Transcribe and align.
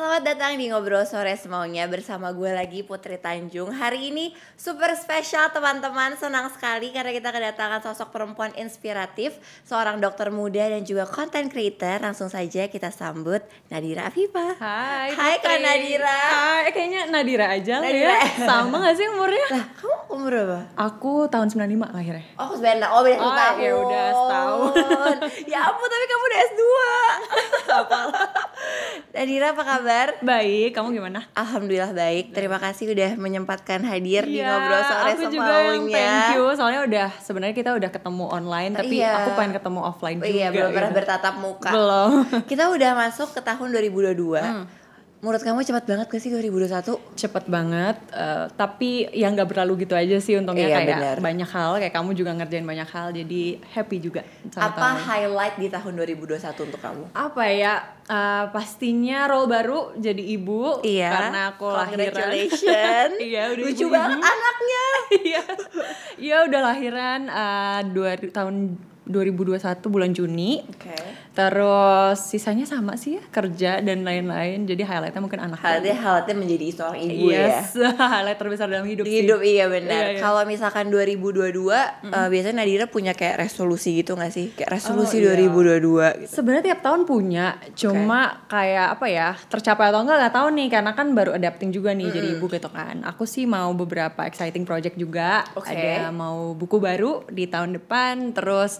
Selamat 0.00 0.24
datang 0.24 0.56
di 0.56 0.72
Ngobrol 0.72 1.04
Sore 1.04 1.36
Semaunya 1.36 1.84
bersama 1.84 2.32
gue 2.32 2.48
lagi 2.48 2.80
Putri 2.80 3.20
Tanjung 3.20 3.68
Hari 3.68 4.08
ini 4.08 4.32
super 4.56 4.96
spesial 4.96 5.52
teman-teman 5.52 6.16
Senang 6.16 6.48
sekali 6.48 6.88
karena 6.88 7.12
kita 7.12 7.28
kedatangan 7.28 7.84
sosok 7.84 8.08
perempuan 8.08 8.48
inspiratif 8.56 9.36
Seorang 9.68 10.00
dokter 10.00 10.32
muda 10.32 10.72
dan 10.72 10.88
juga 10.88 11.04
content 11.04 11.52
creator 11.52 12.00
Langsung 12.00 12.32
saja 12.32 12.72
kita 12.72 12.88
sambut 12.88 13.44
Nadira 13.68 14.08
Afifa 14.08 14.56
Hai 14.56 15.12
Hai 15.12 15.36
Kak 15.36 15.52
Putri. 15.52 15.68
Nadira 15.68 16.16
Hai, 16.16 16.72
kayaknya 16.72 17.00
Nadira 17.12 17.46
aja 17.52 17.74
lah 17.76 17.84
Nadira. 17.84 18.16
ya 18.16 18.48
Sama 18.48 18.76
gak 18.80 18.96
sih 18.96 19.04
umurnya? 19.04 19.46
Lah 19.52 19.64
kamu 19.76 19.96
umur 20.16 20.32
berapa? 20.32 20.60
Aku 20.80 21.28
tahun 21.28 21.52
95 21.52 21.76
lahirnya 21.92 22.24
Oh 22.40 22.56
sebenarnya, 22.56 22.88
oh 22.88 23.04
beda 23.04 23.20
Oh, 23.20 23.28
satu 23.28 23.36
tahun 23.36 23.60
ya 23.60 23.72
udah, 23.76 24.06
setahun. 24.16 24.72
Ya 25.52 25.58
ampun 25.68 25.88
tapi 25.92 26.04
kamu 26.08 26.24
udah 26.24 26.40
S2 26.48 26.62
Nadira 29.10 29.52
apa 29.52 29.62
kabar? 29.62 30.06
Baik, 30.20 30.70
kamu 30.70 30.94
gimana? 30.94 31.26
Alhamdulillah 31.32 31.90
baik. 31.90 32.30
Terima 32.30 32.56
kasih 32.56 32.90
udah 32.90 33.10
menyempatkan 33.14 33.82
hadir 33.82 34.22
di 34.22 34.38
Iya, 34.38 34.46
ngobrol 34.48 34.82
sore 34.82 35.10
aku 35.10 35.24
juga 35.28 35.50
yang 35.56 35.66
semaunya. 35.82 35.94
thank 35.96 36.30
you 36.32 36.44
Soalnya 36.54 36.80
udah, 36.84 37.08
sebenarnya 37.18 37.52
kita 37.52 37.70
udah 37.72 37.90
ketemu 37.90 38.24
online 38.26 38.72
Tapi 38.72 38.94
Iya. 38.96 39.12
aku 39.18 39.30
pengen 39.34 39.52
ketemu 39.58 39.80
offline 39.82 40.18
Oh 40.18 40.24
juga 40.24 40.30
iya, 40.32 40.46
belum 40.48 40.70
pernah 40.70 40.90
gitu. 40.90 40.98
bertatap 40.98 41.34
muka. 41.36 41.70
Belum 41.70 42.10
Kita 42.46 42.64
udah 42.70 42.90
masuk 42.96 43.28
ke 43.34 43.40
tahun 43.40 43.68
2022. 43.72 44.79
Menurut 45.20 45.38
kamu 45.38 45.60
cepat 45.60 45.84
banget 45.84 46.06
gak 46.08 46.16
sih 46.18 46.32
2021? 46.32 46.96
Cepet 47.12 47.44
banget, 47.46 47.92
eh, 48.08 48.48
tapi 48.50 49.04
yang 49.12 49.32
gak 49.32 49.46
berlalu 49.46 49.84
gitu 49.84 49.92
aja 49.92 50.16
sih 50.16 50.32
untungnya 50.34 50.64
Iya, 50.64 50.76
kayak 50.78 50.88
benar. 50.90 51.16
banyak 51.20 51.44
hal 51.46 51.70
Kayak 51.76 51.94
kamu 51.94 52.10
juga 52.14 52.30
ngerjain 52.32 52.64
banyak 52.64 52.88
hal, 52.88 53.12
jadi 53.12 53.42
happy 53.70 53.96
juga 54.00 54.24
sama 54.48 54.66
Apa 54.66 54.80
tahun. 54.80 54.96
highlight 55.04 55.54
di 55.56 55.68
tahun 55.68 55.92
2021 55.94 56.40
untuk 56.64 56.80
kamu? 56.80 57.04
apa 57.12 57.44
ya 57.46 57.72
uh, 58.06 58.48
pastinya 58.48 59.28
role 59.28 59.44
baru 59.46 59.92
jadi 59.94 60.22
ibu 60.32 60.80
Iya. 60.80 61.10
karena 61.10 61.40
aku 61.50 61.68
lahiran 61.68 63.10
iya 63.20 63.42
udah 63.46 63.60
Lucu 63.60 63.76
ibu-ibu. 63.78 63.92
banget 63.92 64.18
anaknya. 64.24 64.86
iya 65.22 65.42
iya 66.16 66.36
udah 66.42 66.60
lahiran 66.64 67.20
uh, 67.26 67.80
dua 67.86 68.16
tahun 68.16 68.56
2021 69.04 69.60
bulan 69.86 70.10
Juni 70.10 70.60
Oke. 70.66 70.92
terus 71.30 72.18
sisanya 72.20 72.66
sama 72.66 72.94
sih 72.94 73.16
ya 73.16 73.22
kerja 73.28 73.80
dan 73.80 74.02
lain-lain 74.02 74.66
jadi 74.66 74.82
highlightnya 74.82 75.22
mungkin 75.22 75.40
anak 75.40 75.58
Highlightnya 75.58 75.96
highlightnya 75.96 76.36
menjadi 76.36 76.66
seorang 76.74 77.00
ibu 77.00 77.26
ya. 77.30 77.38
yes 77.48 77.74
highlight 78.12 78.36
terbesar 78.36 78.66
dalam 78.66 78.84
hidup 78.84 79.06
Di 79.06 79.10
sih 79.10 79.18
hidup 79.24 79.40
iya 79.40 79.66
benar. 79.66 80.12
Iya, 80.12 80.18
iya. 80.18 80.20
Kalau 80.20 80.42
misalkan 80.44 80.90
2022 80.90 81.40
eh, 82.10 82.28
biasanya 82.28 82.56
Nadira 82.60 82.86
punya 82.86 83.12
kayak 83.14 83.40
resolusi 83.40 83.96
gitu 83.96 84.14
gak 84.14 84.30
sih? 84.30 84.52
Kayak 84.52 84.76
resolusi 84.76 85.22
Oh, 85.22 85.32
iya. 85.32 85.48
2022 85.48 86.20
gitu. 86.26 86.30
Sebenarnya 86.30 86.64
tiap 86.72 86.80
tahun 86.82 87.02
punya, 87.04 87.46
cuma 87.74 88.20
kayak 88.46 88.86
apa 88.98 89.06
ya 89.08 89.28
tercapai 89.48 89.90
atau 89.90 90.02
enggak 90.02 90.18
nggak 90.20 90.34
tahu 90.34 90.48
nih 90.52 90.68
karena 90.68 90.92
kan 90.92 91.06
baru 91.12 91.30
adapting 91.34 91.70
juga 91.70 91.90
nih 91.94 92.10
jadi 92.10 92.28
ibu 92.36 92.46
gitu 92.46 92.68
kan. 92.70 93.02
Aku 93.06 93.24
sih 93.24 93.46
mau 93.46 93.70
beberapa 93.72 94.26
exciting 94.26 94.62
project 94.62 94.94
juga, 94.94 95.42
Oke. 95.54 95.70
ada 95.70 96.10
mau 96.10 96.52
buku 96.52 96.76
baru 96.78 97.24
di 97.26 97.46
tahun 97.46 97.78
depan, 97.78 98.34
terus 98.34 98.78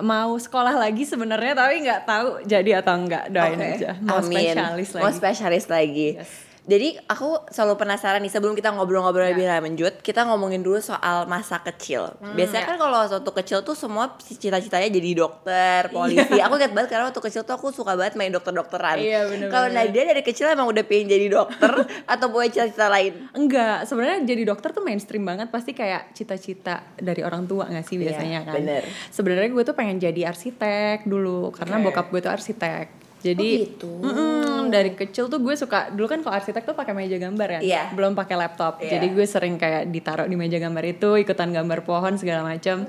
mau 0.00 0.32
sekolah 0.40 0.72
lagi 0.72 1.04
sebenarnya 1.04 1.52
tapi 1.52 1.84
nggak 1.84 2.02
tahu 2.08 2.28
jadi 2.48 2.80
atau 2.80 2.96
enggak 2.96 3.28
doain 3.28 3.60
Oke. 3.60 3.68
aja. 3.76 3.90
Mau 4.00 4.24
Amin. 4.24 4.32
spesialis 4.32 4.90
lagi. 4.96 5.04
Mau 5.04 5.12
spesialis 5.12 5.66
lagi. 5.68 6.08
Yes. 6.16 6.51
Jadi 6.62 6.94
aku 7.04 7.42
selalu 7.48 7.74
penasaran 7.74 8.22
nih 8.22 8.30
sebelum 8.30 8.54
kita 8.54 8.70
ngobrol-ngobrol 8.70 9.24
Ya. 9.24 9.34
lebih 9.34 9.50
lanjut, 9.50 9.98
kita 9.98 10.22
ngomongin 10.22 10.62
dulu 10.62 10.78
soal 10.78 11.26
masa 11.26 11.58
kecil. 11.58 12.14
Hmm, 12.16 12.38
Biasanya 12.38 12.62
ya. 12.62 12.68
kan 12.70 12.76
kalau 12.78 13.02
waktu 13.02 13.32
kecil 13.36 13.58
tuh 13.60 13.74
semua 13.74 14.14
cita-citanya 14.16 14.86
jadi 14.88 15.10
dokter, 15.16 15.90
polisi. 15.90 16.38
aku 16.38 16.54
ingat 16.54 16.70
banget 16.70 16.88
karena 16.88 17.10
waktu 17.10 17.18
kecil 17.20 17.42
tuh 17.42 17.54
aku 17.56 17.70
suka 17.70 17.92
banget 17.92 18.14
main 18.14 18.30
dokter-dokteran. 18.30 18.94
Iya, 18.94 19.26
bener-bener. 19.26 19.50
Kalau 19.50 19.68
Nadia 19.68 20.02
dari 20.06 20.22
kecil 20.22 20.46
emang 20.46 20.70
udah 20.70 20.82
pengen 20.82 21.10
jadi 21.10 21.26
dokter 21.28 21.72
atau 22.14 22.26
punya 22.28 22.48
cita-cita 22.48 22.86
lain? 22.86 23.12
Enggak, 23.32 23.82
sebenarnya 23.84 24.22
jadi 24.22 24.42
dokter 24.44 24.70
tuh 24.70 24.82
mainstream 24.82 25.22
banget 25.22 25.50
pasti 25.50 25.74
kayak 25.74 26.14
cita-cita 26.14 26.86
dari 26.94 27.20
orang 27.20 27.42
tua 27.42 27.66
nggak 27.66 27.82
sih 27.82 27.98
biasanya 27.98 28.38
Iya, 28.38 28.46
kan. 28.46 28.54
bener. 28.56 28.82
Sebenarnya 29.10 29.50
gue 29.50 29.62
tuh 29.62 29.74
pengen 29.74 29.98
jadi 29.98 30.30
arsitek 30.30 31.04
dulu 31.04 31.50
karena 31.50 31.76
Oke. 31.76 31.84
bokap 31.84 32.06
gue 32.08 32.20
tuh 32.20 32.30
arsitek. 32.30 32.86
Jadi 33.22 33.48
Oh, 33.48 33.62
gitu. 33.64 33.90
mm-mm, 34.02 34.68
dari 34.68 34.90
kecil 34.92 35.30
tuh 35.30 35.38
gue 35.38 35.54
suka 35.54 35.88
dulu 35.88 36.10
kan 36.10 36.18
kalau 36.20 36.34
arsitek 36.34 36.62
tuh 36.62 36.74
pakai 36.74 36.90
meja 36.90 37.16
gambar 37.16 37.48
kan, 37.58 37.62
Iya. 37.62 37.94
belum 37.94 38.12
pakai 38.12 38.34
laptop. 38.36 38.82
Iya. 38.82 38.98
Jadi 38.98 39.06
gue 39.14 39.24
sering 39.24 39.54
kayak 39.56 39.88
ditaruh 39.88 40.26
di 40.26 40.34
meja 40.34 40.58
gambar 40.58 40.82
itu, 40.84 41.14
ikutan 41.16 41.54
gambar 41.54 41.86
pohon 41.86 42.18
segala 42.18 42.42
macam. 42.42 42.82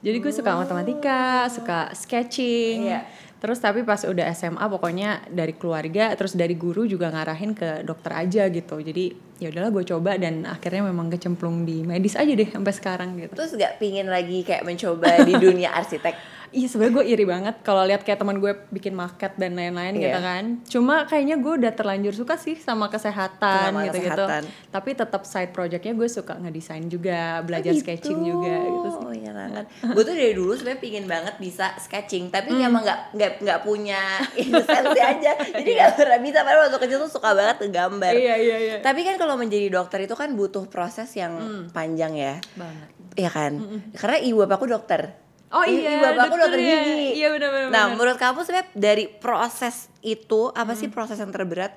Jadi 0.00 0.16
gue 0.16 0.32
suka 0.32 0.52
matematika, 0.54 1.48
suka 1.48 1.92
sketching. 1.92 2.88
Iya. 2.88 3.08
Terus 3.40 3.56
tapi 3.56 3.80
pas 3.82 4.04
udah 4.04 4.28
SMA 4.30 4.60
pokoknya 4.60 5.24
dari 5.26 5.56
keluarga 5.56 6.12
terus 6.12 6.36
dari 6.36 6.52
guru 6.52 6.84
juga 6.84 7.08
ngarahin 7.08 7.56
ke 7.56 7.80
dokter 7.80 8.12
aja 8.12 8.44
gitu. 8.52 8.76
Jadi 8.78 9.16
ya 9.40 9.48
udahlah 9.48 9.72
gue 9.72 9.84
coba 9.86 10.14
dan 10.14 10.44
akhirnya 10.44 10.84
memang 10.84 11.08
kecemplung 11.08 11.64
di 11.64 11.80
medis 11.80 12.12
aja 12.12 12.28
deh 12.28 12.46
sampai 12.46 12.70
sekarang 12.70 13.16
gitu. 13.16 13.32
Terus 13.32 13.56
gak 13.56 13.76
pingin 13.76 14.06
lagi 14.06 14.40
kayak 14.40 14.62
mencoba 14.62 15.24
di 15.24 15.32
dunia 15.34 15.72
arsitek? 15.80 16.38
Iya 16.50 16.66
sebenarnya 16.66 16.94
gue 16.96 17.06
iri 17.06 17.22
banget 17.24 17.62
kalau 17.62 17.86
lihat 17.86 18.02
kayak 18.02 18.18
teman 18.18 18.34
gue 18.36 18.50
bikin 18.68 18.90
market 18.90 19.38
dan 19.38 19.54
lain-lain 19.54 19.94
Iya. 19.94 20.02
gitu 20.02 20.18
kan. 20.20 20.44
Cuma 20.66 21.06
kayaknya 21.06 21.38
gue 21.38 21.52
udah 21.56 21.70
terlanjur 21.70 22.10
suka 22.10 22.34
sih 22.34 22.58
sama 22.58 22.90
kesehatan 22.90 23.70
Sama 23.70 23.86
gitu-gitu. 23.86 24.18
kesehatan. 24.18 24.42
Tapi 24.68 24.90
tetap 24.92 25.22
side 25.22 25.50
projectnya 25.50 25.94
gue 25.94 26.08
suka 26.08 26.34
ngedesain 26.36 26.82
juga, 26.84 27.38
belajar 27.40 27.70
gitu. 27.70 27.86
sketching 27.86 28.18
juga 28.20 28.66
gitu 28.66 28.88
sih. 28.90 28.98
Oh 29.00 29.14
iya 29.14 29.30
kan. 29.30 29.62
Gue 29.94 30.02
tuh 30.02 30.10
dari 30.12 30.32
dulu 30.32 30.50
sebenarnya 30.52 30.80
pingin 30.80 31.06
banget 31.06 31.34
bisa 31.38 31.70
sketching, 31.76 32.28
tapi 32.28 32.50
emang 32.52 32.82
nggak 32.82 33.00
nggak 33.12 33.32
nggak 33.40 33.58
punya 33.62 34.02
inosensi 34.42 35.00
aja. 35.00 35.32
Jadi 35.54 35.70
nggak 35.70 35.92
pernah 35.94 36.18
bisa. 36.18 36.38
Padahal 36.40 36.66
waktu 36.66 36.78
kecil 36.80 36.98
tuh 37.00 37.10
suka 37.12 37.30
banget 37.30 37.56
ngegambar. 37.62 38.10
Iya 38.12 38.34
iya 38.36 38.56
iya. 38.58 38.76
Tapi 38.80 39.00
kan 39.02 39.14
kalau 39.16 39.29
menjadi 39.34 39.66
dokter 39.68 40.00
itu 40.00 40.14
kan 40.14 40.32
butuh 40.32 40.66
proses 40.66 41.10
yang 41.12 41.36
panjang 41.68 42.14
ya. 42.14 42.34
Banget. 42.54 42.88
Iya 43.12 43.28
kan? 43.28 43.52
Karena 43.92 44.16
ibu 44.18 44.38
bapakku 44.40 44.64
dokter. 44.64 45.14
Oh 45.50 45.60
I- 45.60 45.76
iya, 45.76 45.90
ibu 45.92 46.02
bapakku 46.04 46.36
dokter 46.36 46.54
dokter 46.54 46.60
ya. 46.62 46.78
gigi. 46.80 47.08
Iya, 47.16 47.28
benar-benar, 47.28 47.68
Nah, 47.68 47.84
benar. 47.84 47.90
menurut 47.92 48.16
kamu 48.16 48.38
sebenarnya 48.40 48.68
dari 48.72 49.04
proses 49.10 49.76
itu 50.00 50.40
apa 50.48 50.72
sih 50.72 50.86
proses 50.86 51.16
yang 51.16 51.28
terberat? 51.28 51.74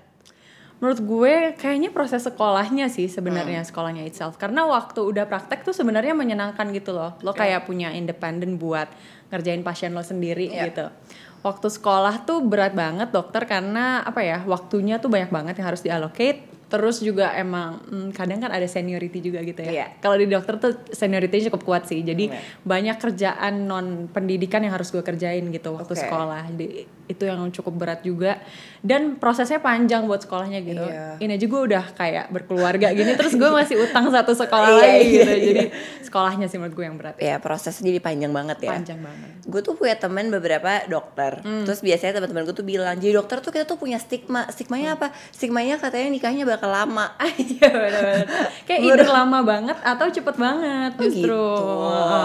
Menurut 0.77 0.99
gue 0.99 1.33
kayaknya 1.55 1.89
proses 1.89 2.21
sekolahnya 2.21 2.85
sih 2.87 3.07
sebenarnya 3.07 3.59
Hmm. 3.59 3.67
sekolahnya 3.67 4.03
itself. 4.03 4.35
Karena 4.35 4.63
waktu 4.63 4.99
udah 5.01 5.25
praktek 5.25 5.63
tuh 5.63 5.71
sebenarnya 5.71 6.11
menyenangkan 6.11 6.69
gitu 6.69 6.91
loh. 6.91 7.15
Lo 7.19 7.31
kayak 7.31 7.63
punya 7.63 7.89
independen 7.89 8.57
buat 8.57 8.91
ngerjain 9.29 9.61
pasien 9.61 9.91
lo 9.91 10.01
sendiri 10.01 10.51
Iya. 10.51 10.63
gitu. 10.67 10.85
Waktu 11.39 11.67
sekolah 11.67 12.23
tuh 12.23 12.39
berat 12.39 12.71
banget 12.71 13.09
dokter 13.09 13.43
karena 13.43 13.99
apa 13.99 14.21
ya 14.21 14.43
waktunya 14.43 14.95
tuh 14.95 15.07
banyak 15.07 15.27
banget 15.27 15.55
yang 15.55 15.67
harus 15.67 15.81
diallocate. 15.81 16.51
Terus 16.73 16.97
juga 16.99 17.29
emang 17.33 17.85
hmm, 17.85 18.09
kadang 18.11 18.41
kan 18.41 18.49
ada 18.49 18.65
seniority 18.65 19.21
juga 19.21 19.45
gitu 19.45 19.61
ya. 19.61 19.69
Iya. 19.71 19.87
Kalau 20.01 20.17
di 20.17 20.25
dokter 20.25 20.57
tuh 20.57 20.73
seniority 20.89 21.45
cukup 21.47 21.61
kuat 21.61 21.83
sih. 21.85 22.01
Jadi 22.01 22.25
Iya. 22.25 22.41
banyak 22.65 22.97
kerjaan 22.97 23.53
non 23.63 23.87
pendidikan 24.09 24.59
yang 24.59 24.73
harus 24.73 24.89
gue 24.89 24.99
kerjain 24.99 25.45
gitu 25.45 25.69
waktu 25.71 25.93
Oke. 25.93 26.01
sekolah. 26.01 26.49
Jadi 26.49 26.67
itu 27.03 27.23
yang 27.23 27.45
cukup 27.47 27.73
berat 27.77 28.01
juga. 28.01 28.41
Dan 28.81 29.15
prosesnya 29.15 29.59
panjang 29.59 30.03
buat 30.03 30.19
sekolahnya 30.19 30.59
gitu. 30.59 30.81
Iya. 30.81 31.21
Ini 31.21 31.31
aja 31.31 31.45
gue 31.45 31.61
udah 31.63 31.83
kayak 31.93 32.25
berkeluarga 32.29 32.89
gini 32.89 33.13
terus 33.19 33.33
gue 33.33 33.47
masih 33.47 33.77
utang 33.77 34.09
satu 34.09 34.33
sekolah 34.33 34.67
Iya, 34.67 34.79
lagi 34.81 34.97
iya, 34.97 35.05
gitu. 35.05 35.29
iya. 35.29 35.45
Jadi 35.45 35.63
sekolahnya 36.03 36.47
sih 36.47 36.57
menurut 36.57 36.73
gue 36.73 36.85
yang 36.85 36.97
berat. 36.97 37.15
Ya 37.17 37.37
prosesnya 37.37 37.85
jadi 37.85 38.01
panjang 38.01 38.33
banget 38.33 38.57
ya. 38.59 38.73
Panjang 38.73 38.97
banget. 38.97 39.29
gue 39.43 39.59
tuh 39.61 39.75
punya 39.75 39.93
temen 39.93 40.31
beberapa 40.31 40.87
dokter 40.87 41.43
terus 41.43 41.83
biasanya 41.83 42.15
teman-teman 42.15 42.47
gue 42.47 42.55
tuh 42.55 42.63
bilang 42.63 42.95
jadi 42.95 43.11
dokter 43.13 43.37
tuh 43.37 43.51
kita 43.51 43.65
tuh 43.65 43.75
punya 43.75 43.99
stigma 43.99 44.47
stigmanya 44.47 44.95
apa 44.95 45.11
stigmanya 45.29 45.75
katanya 45.75 46.07
nikahnya 46.09 46.47
bakal 46.47 46.62
lama 46.65 47.05
Iya 47.43 47.67
benar-benar. 47.69 48.27
Kayak 48.63 48.81
either 48.83 49.09
lama 49.09 49.39
banget 49.41 49.77
atau 49.79 50.05
cepet 50.07 50.35
banget 50.35 50.91
Oh, 50.95 51.01
justru. 51.03 51.43
gitu. 51.55 52.23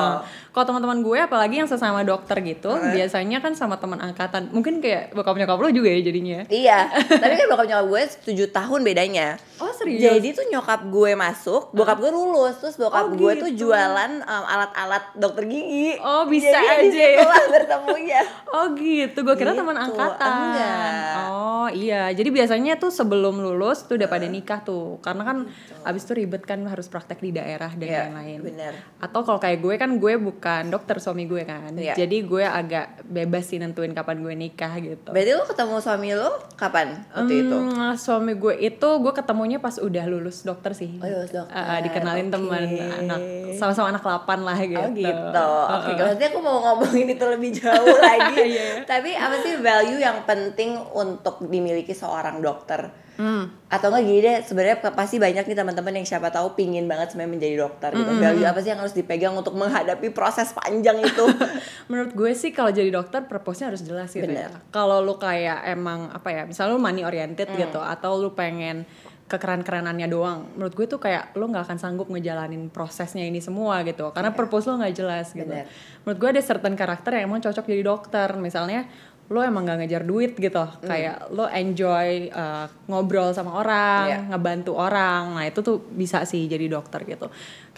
Kalau 0.58 0.74
teman-teman 0.74 0.98
gue 1.00 1.18
apalagi 1.20 1.54
yang 1.56 1.70
sesama 1.70 2.02
dokter 2.02 2.34
gitu, 2.42 2.66
biasanya 2.90 3.38
kan 3.38 3.54
sama 3.54 3.78
teman 3.78 4.02
angkatan. 4.02 4.50
Mungkin 4.50 4.82
kayak 4.82 5.14
bokap 5.14 5.38
nyokap 5.38 5.54
lo 5.54 5.70
juga 5.70 5.86
ya 5.88 6.02
jadinya. 6.02 6.42
iya 6.48 6.90
tapi 7.22 7.34
kan 7.36 7.46
bokap 7.46 7.66
nyokap 7.68 7.86
gue 7.86 8.02
7 8.26 8.50
tahun 8.50 8.80
bedanya 8.82 9.38
Oh 9.58 9.70
serius? 9.72 9.98
Jadi 10.00 10.28
tuh 10.32 10.46
nyokap 10.48 10.82
gue 10.84 11.14
masuk, 11.14 11.70
bokap 11.70 11.98
gue 11.98 12.10
lulus, 12.10 12.58
terus 12.58 12.74
bokap 12.74 13.06
Oh, 13.06 13.10
gue 13.12 13.32
tuh 13.36 13.50
gitu. 13.50 13.66
jualan 13.66 14.10
um, 14.18 14.44
alat-alat 14.48 15.14
dokter 15.14 15.46
gigi. 15.46 15.94
Oh, 15.96 16.26
bisa 16.26 16.54
Jadi 16.54 16.90
aja 16.90 17.06
ya. 17.16 17.26
bertemunya. 17.48 18.20
Oh 18.48 18.72
gitu, 18.72 19.18
gue 19.20 19.34
kira 19.36 19.52
teman 19.52 19.76
Gitu, 19.76 19.92
angkatan. 19.92 20.30
enggak. 20.48 21.14
Oh 21.28 21.68
iya, 21.68 22.08
jadi 22.08 22.26
biasanya 22.28 22.74
tuh 22.76 22.88
sebelum 22.88 23.36
lulus 23.36 23.84
tuh 23.84 23.94
udah 23.94 24.06
pada 24.06 24.24
nikah 24.24 24.58
tuh, 24.60 24.96
karena 24.98 25.22
kan 25.22 25.38
abis 25.84 26.02
itu 26.02 26.16
ribet 26.16 26.42
kan 26.42 26.62
harus 26.64 26.86
praktek 26.86 27.18
di 27.18 27.30
daerah 27.30 27.68
dan 27.70 27.84
Iya, 27.84 28.00
lain-lain. 28.08 28.38
bener. 28.40 28.72
Atau 28.98 29.20
kalau 29.20 29.36
kayak 29.36 29.58
gue 29.58 29.74
kan 29.76 29.90
gue 29.92 30.14
bukan 30.16 30.47
dokter 30.64 30.96
suami 30.98 31.24
gue 31.24 31.42
kan, 31.42 31.70
Iya. 31.70 31.94
jadi 31.94 32.16
gue 32.22 32.44
agak 32.44 32.86
bebas 33.04 33.44
sih 33.44 33.56
nentuin 33.56 33.90
kapan 33.90 34.18
gue 34.18 34.34
nikah 34.34 34.72
gitu. 34.78 35.08
Berarti 35.08 35.32
lo 35.32 35.44
ketemu 35.44 35.74
suami 35.78 36.08
lo 36.12 36.30
kapan 36.54 36.88
waktu 37.10 37.34
itu? 37.42 37.56
Hmm, 37.56 37.94
suami 37.94 38.32
gue 38.34 38.54
itu 38.58 38.88
gue 38.98 39.12
ketemunya 39.12 39.58
pas 39.58 39.76
udah 39.76 40.04
lulus 40.04 40.42
dokter 40.42 40.72
sih. 40.72 40.96
Oh, 40.96 41.06
lulus 41.06 41.30
dokter. 41.30 41.52
Uh, 41.52 41.78
dikenalin 41.80 42.26
Oke. 42.26 42.34
teman 42.34 42.64
anak 42.98 43.20
sama-sama 43.54 43.90
anak 43.90 44.02
8 44.02 44.40
lah 44.40 44.58
gitu. 44.60 44.78
Oh 44.78 44.90
gitu. 44.92 45.46
Oke, 45.68 45.88
Uh, 45.88 45.90
uh. 45.90 45.96
maksudnya 45.98 46.28
aku 46.28 46.40
mau 46.40 46.56
ngomongin 46.60 47.06
itu 47.08 47.24
lebih 47.24 47.50
jauh 47.52 47.96
lagi. 47.98 48.36
Iya. 48.48 48.86
Tapi 48.86 49.12
apa 49.12 49.42
sih 49.42 49.58
value 49.58 49.98
yang 49.98 50.24
penting 50.24 50.78
untuk 50.94 51.44
dimiliki 51.44 51.92
seorang 51.92 52.38
dokter? 52.38 52.88
Hmm. 53.18 53.50
Atau 53.66 53.90
enggak 53.90 54.04
gini 54.06 54.20
deh, 54.22 54.36
sebenarnya 54.46 54.78
pasti 54.94 55.18
banyak 55.18 55.42
nih 55.42 55.58
teman-teman 55.58 55.90
yang 55.98 56.06
siapa 56.06 56.30
tahu 56.30 56.54
pingin 56.54 56.86
banget 56.86 57.10
sebenarnya 57.12 57.32
menjadi 57.34 57.54
dokter 57.58 57.90
gitu. 57.90 58.10
Hmm, 58.14 58.22
Value 58.22 58.46
apa 58.46 58.58
sih 58.62 58.70
yang 58.70 58.78
harus 58.78 58.94
dipegang 58.94 59.34
untuk 59.34 59.58
menghadapi 59.58 60.14
proses 60.14 60.54
panjang 60.54 61.02
itu? 61.02 61.24
Menurut 61.90 62.14
gue 62.14 62.30
sih 62.32 62.54
kalau 62.54 62.70
jadi 62.70 62.94
dokter 62.94 63.26
purpose-nya 63.26 63.74
harus 63.74 63.82
jelas 63.82 64.14
gitu 64.14 64.22
ya. 64.24 64.54
Kalau 64.70 65.02
lu 65.02 65.18
kayak 65.18 65.66
emang 65.66 66.14
apa 66.14 66.30
ya, 66.30 66.42
misalnya 66.46 66.78
lu 66.78 66.80
money 66.80 67.02
oriented 67.02 67.50
Hmm. 67.50 67.58
gitu 67.58 67.82
atau 67.82 68.14
lu 68.22 68.38
pengen 68.38 68.86
kekeren-kerenannya 69.28 70.08
doang. 70.08 70.48
Menurut 70.56 70.72
gue 70.72 70.86
tuh 70.88 70.96
kayak 70.96 71.36
lu 71.36 71.52
nggak 71.52 71.68
akan 71.68 71.78
sanggup 71.78 72.08
ngejalanin 72.08 72.72
prosesnya 72.72 73.28
ini 73.28 73.44
semua 73.44 73.84
gitu. 73.84 74.08
Karena 74.16 74.32
purpose 74.32 74.72
lu 74.72 74.80
nggak 74.80 74.94
jelas 74.96 75.36
gitu. 75.36 75.44
Bener. 75.44 75.68
Menurut 76.02 76.18
gue 76.18 76.28
ada 76.32 76.42
certain 76.42 76.72
karakter 76.72 77.20
yang 77.20 77.28
emang 77.28 77.44
cocok 77.44 77.68
jadi 77.68 77.84
dokter. 77.84 78.28
Misalnya 78.40 78.88
lo 79.28 79.44
emang 79.44 79.68
gak 79.68 79.84
ngejar 79.84 80.02
duit 80.02 80.32
gitu. 80.34 80.64
Kayak 80.80 81.28
lo 81.30 81.44
enjoy 81.44 82.32
uh, 82.32 82.64
ngobrol 82.88 83.30
sama 83.30 83.60
orang 83.60 84.04
Iya. 84.08 84.18
ngebantu 84.32 84.72
orang. 84.72 85.36
Nah 85.36 85.44
itu 85.44 85.60
tuh 85.60 85.84
bisa 85.84 86.24
sih 86.24 86.48
jadi 86.48 86.64
dokter 86.66 87.04
gitu 87.04 87.28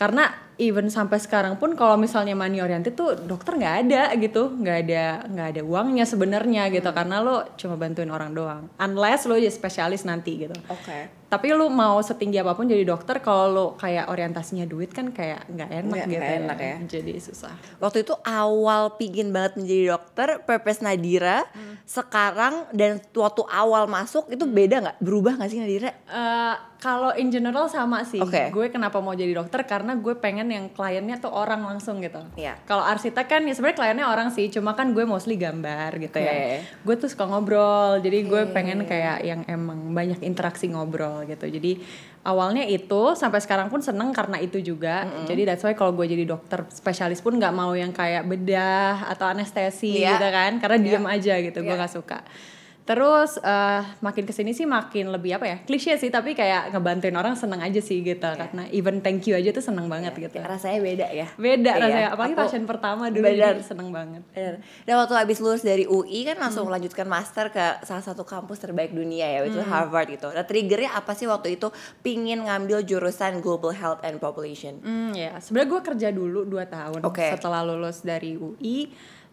karena 0.00 0.32
even 0.56 0.88
sampai 0.88 1.20
sekarang 1.20 1.61
pun 1.61 1.76
kalau 1.76 2.00
misalnya 2.00 2.32
money 2.32 2.64
oriented 2.64 2.97
tuh 2.97 3.20
dokter 3.20 3.52
nggak 3.52 3.76
ada 3.85 4.02
gitu 4.17 4.49
nggak 4.50 4.79
ada 4.88 5.05
nggak 5.29 5.47
ada 5.52 5.61
uangnya 5.61 6.08
sebenarnya 6.08 6.73
gitu 6.73 6.88
karena 6.88 7.20
lo 7.20 7.44
cuma 7.56 7.76
bantuin 7.76 8.08
orang 8.08 8.32
doang 8.32 8.64
unless 8.76 9.29
lo 9.29 9.37
jadi 9.37 9.52
spesialis 9.52 10.08
nanti 10.08 10.41
gitu 10.41 10.56
Oke. 10.69 11.29
tapi 11.29 11.52
lu 11.52 11.69
mau 11.69 12.00
setinggi 12.00 12.41
apa 12.41 12.52
pun 12.52 12.64
jadi 12.64 12.81
dokter 12.81 13.20
kalau 13.20 13.47
lo 13.49 13.67
kayak 13.76 14.08
orientasinya 14.08 14.64
duit 14.64 14.88
kan 14.88 15.12
kayak 15.12 15.44
nggak 15.49 15.69
enak 15.69 15.93
Nggak- 15.93 16.08
gitu 16.08 16.17
nggak 16.17 16.41
enak 16.44 16.58
ya. 16.58 16.75
jadi 16.88 17.12
susah 17.20 17.52
Waktu 17.76 17.99
itu 18.00 18.17
awal 18.25 18.97
pingin 18.97 19.32
banget 19.32 19.56
menjadi 19.56 19.97
dokter, 19.97 20.29
purpose 20.44 20.81
Nadira. 20.81 21.44
Sekarang 21.85 22.69
dan 22.70 23.00
waktu 23.11 23.43
awal 23.49 23.88
masuk 23.88 24.29
itu 24.29 24.44
beda 24.44 24.79
nggak? 24.79 24.97
Berubah 25.00 25.41
nggak 25.41 25.50
sih 25.50 25.58
Nadira? 25.58 25.91
Eh, 25.91 26.55
kalau 26.81 27.12
in 27.12 27.29
general 27.29 27.69
sama 27.69 28.03
sih. 28.03 28.17
Oke. 28.19 28.49
Gue 28.49 28.73
kenapa 28.73 28.99
mau 28.99 29.12
jadi 29.12 29.37
dokter 29.37 29.69
karena 29.69 29.93
gue 29.94 30.17
pengen 30.17 30.49
yang 30.49 30.73
kliennya 30.73 31.21
tuh 31.21 31.29
orang 31.29 31.61
langsung 31.61 32.00
gitu. 32.00 32.25
Iya. 32.35 32.56
Kalau 32.65 32.81
arsitek 32.81 33.29
kan 33.29 33.44
ya 33.44 33.53
sebenarnya 33.53 33.77
kliennya 33.77 34.06
orang 34.09 34.32
sih, 34.32 34.49
cuma 34.49 34.73
kan 34.73 34.97
gue 34.97 35.05
mostly 35.05 35.37
gambar 35.37 36.00
gitu 36.00 36.17
Oke. 36.17 36.25
ya. 36.25 36.65
Gue 36.81 36.94
tuh 36.97 37.12
suka 37.12 37.29
ngobrol, 37.29 38.00
jadi 38.00 38.25
gue 38.25 38.43
pengen 38.50 38.88
kayak 38.88 39.21
yang 39.21 39.44
emang 39.44 39.93
banyak 39.93 40.25
interaksi 40.25 40.73
ngobrol 40.73 41.29
gitu. 41.29 41.44
Jadi 41.44 41.85
awalnya 42.25 42.65
itu 42.65 43.12
sampai 43.12 43.44
sekarang 43.44 43.69
pun 43.69 43.85
seneng 43.85 44.17
karena 44.17 44.41
itu 44.41 44.56
juga. 44.59 45.05
Jadi 45.29 45.44
that's 45.44 45.61
why 45.61 45.76
kalau 45.76 45.93
gue 45.93 46.09
jadi 46.09 46.25
dokter 46.25 46.65
spesialis 46.73 47.21
pun 47.21 47.37
nggak 47.37 47.53
mau 47.53 47.76
yang 47.76 47.93
kayak 47.93 48.25
bedah 48.25 49.05
atau 49.05 49.29
anestesi 49.29 50.00
Iya. 50.00 50.17
gitu 50.17 50.29
kan, 50.33 50.53
karena 50.56 50.76
Iya. 50.81 50.85
diem 50.97 51.05
aja 51.05 51.35
gitu. 51.44 51.59
Gue 51.61 51.76
Iya. 51.76 51.81
nggak 51.85 51.93
suka. 51.93 52.19
Terus 52.82 53.38
eh, 53.38 53.82
makin 54.00 54.25
ke 54.25 54.32
sini 54.32 54.50
sih 54.50 54.65
makin 54.65 55.09
lebih 55.09 55.37
apa 55.37 55.47
ya 55.47 55.56
klise 55.61 55.94
sih 55.94 56.09
tapi 56.09 56.32
kayak 56.32 56.71
ngebantuin 56.71 57.15
orang 57.15 57.35
seneng 57.35 57.61
aja 57.61 57.79
sih 57.79 58.00
gitu 58.00 58.19
karena 58.19 58.67
even 58.71 58.99
thank 58.99 59.23
you 59.25 59.32
aja 59.32 59.50
tuh 59.50 59.62
seneng 59.62 59.87
banget 59.87 60.11
gitu. 60.12 60.37
Rasanya 60.37 60.81
beda 60.81 61.06
ya. 61.09 61.27
Beda 61.35 61.71
Iya, 61.71 61.81
rasanya 61.81 62.09
apalagi 62.11 62.35
aku- 62.35 62.43
pasien 62.43 62.65
pertama 62.65 63.05
dulu 63.09 63.25
Bener. 63.25 63.62
seneng 63.62 63.88
banget. 63.88 64.23
Bener. 64.31 64.55
Dan 64.82 64.94
waktu 64.97 65.15
habis 65.15 65.38
lulus 65.38 65.62
dari 65.62 65.85
UI 65.85 66.25
kan 66.25 66.37
langsung 66.37 66.67
melanjutkan 66.67 67.06
master 67.06 67.49
ke 67.49 67.62
salah 67.82 68.03
satu 68.03 68.23
kampus 68.23 68.59
terbaik 68.59 68.91
dunia 68.91 69.29
ya, 69.29 69.41
itu 69.44 69.61
Harvard 69.62 70.11
gitu. 70.11 70.26
Nah 70.29 70.43
triggernya 70.43 70.93
apa 70.93 71.12
sih 71.12 71.25
waktu 71.25 71.55
itu 71.55 71.71
pingin 72.00 72.43
ngambil 72.43 72.83
jurusan 72.83 73.38
Global 73.38 73.71
Health 73.71 74.03
and 74.03 74.19
Population? 74.19 74.81
Hmm 74.81 75.12
ya 75.12 75.38
sebenarnya 75.38 75.69
gue 75.71 75.83
kerja 75.85 76.09
dulu 76.11 76.43
2 76.43 76.67
tahun 76.67 77.00
Oke. 77.03 77.29
setelah 77.31 77.62
lulus 77.62 78.03
dari 78.03 78.35
UI. 78.35 78.91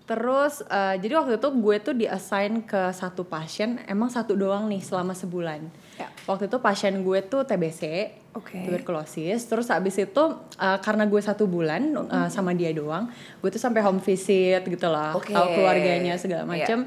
Terus 0.07 0.63
eh, 0.63 0.95
jadi 0.98 1.19
waktu 1.19 1.36
itu 1.36 1.50
gue 1.51 1.75
tuh 1.83 1.94
diassign 1.94 2.63
ke 2.63 2.95
satu 2.95 3.27
pasien 3.27 3.83
emang 3.86 4.07
satu 4.07 4.33
doang 4.33 4.65
nih 4.65 4.80
selama 4.80 5.12
sebulan. 5.12 5.68
Ya. 6.00 6.07
Waktu 6.24 6.48
itu 6.48 6.57
pasien 6.57 7.04
gue 7.04 7.19
tuh 7.21 7.44
TBC, 7.44 7.83
Oke. 8.31 8.56
tuberkulosis. 8.63 9.44
Terus 9.44 9.68
habis 9.68 10.00
itu 10.00 10.24
eh, 10.56 10.80
karena 10.80 11.04
gue 11.04 11.19
satu 11.19 11.44
bulan 11.44 11.92
eh, 12.07 12.30
sama 12.31 12.56
dia 12.56 12.71
doang, 12.71 13.12
gue 13.44 13.50
tuh 13.51 13.59
sampai 13.59 13.83
home 13.83 14.00
visit 14.00 14.63
gitu 14.63 14.88
lah, 14.88 15.12
Oke. 15.12 15.36
tahu 15.36 15.48
keluarganya 15.54 16.15
segala 16.15 16.48
Iya. 16.48 16.50
macem. 16.50 16.80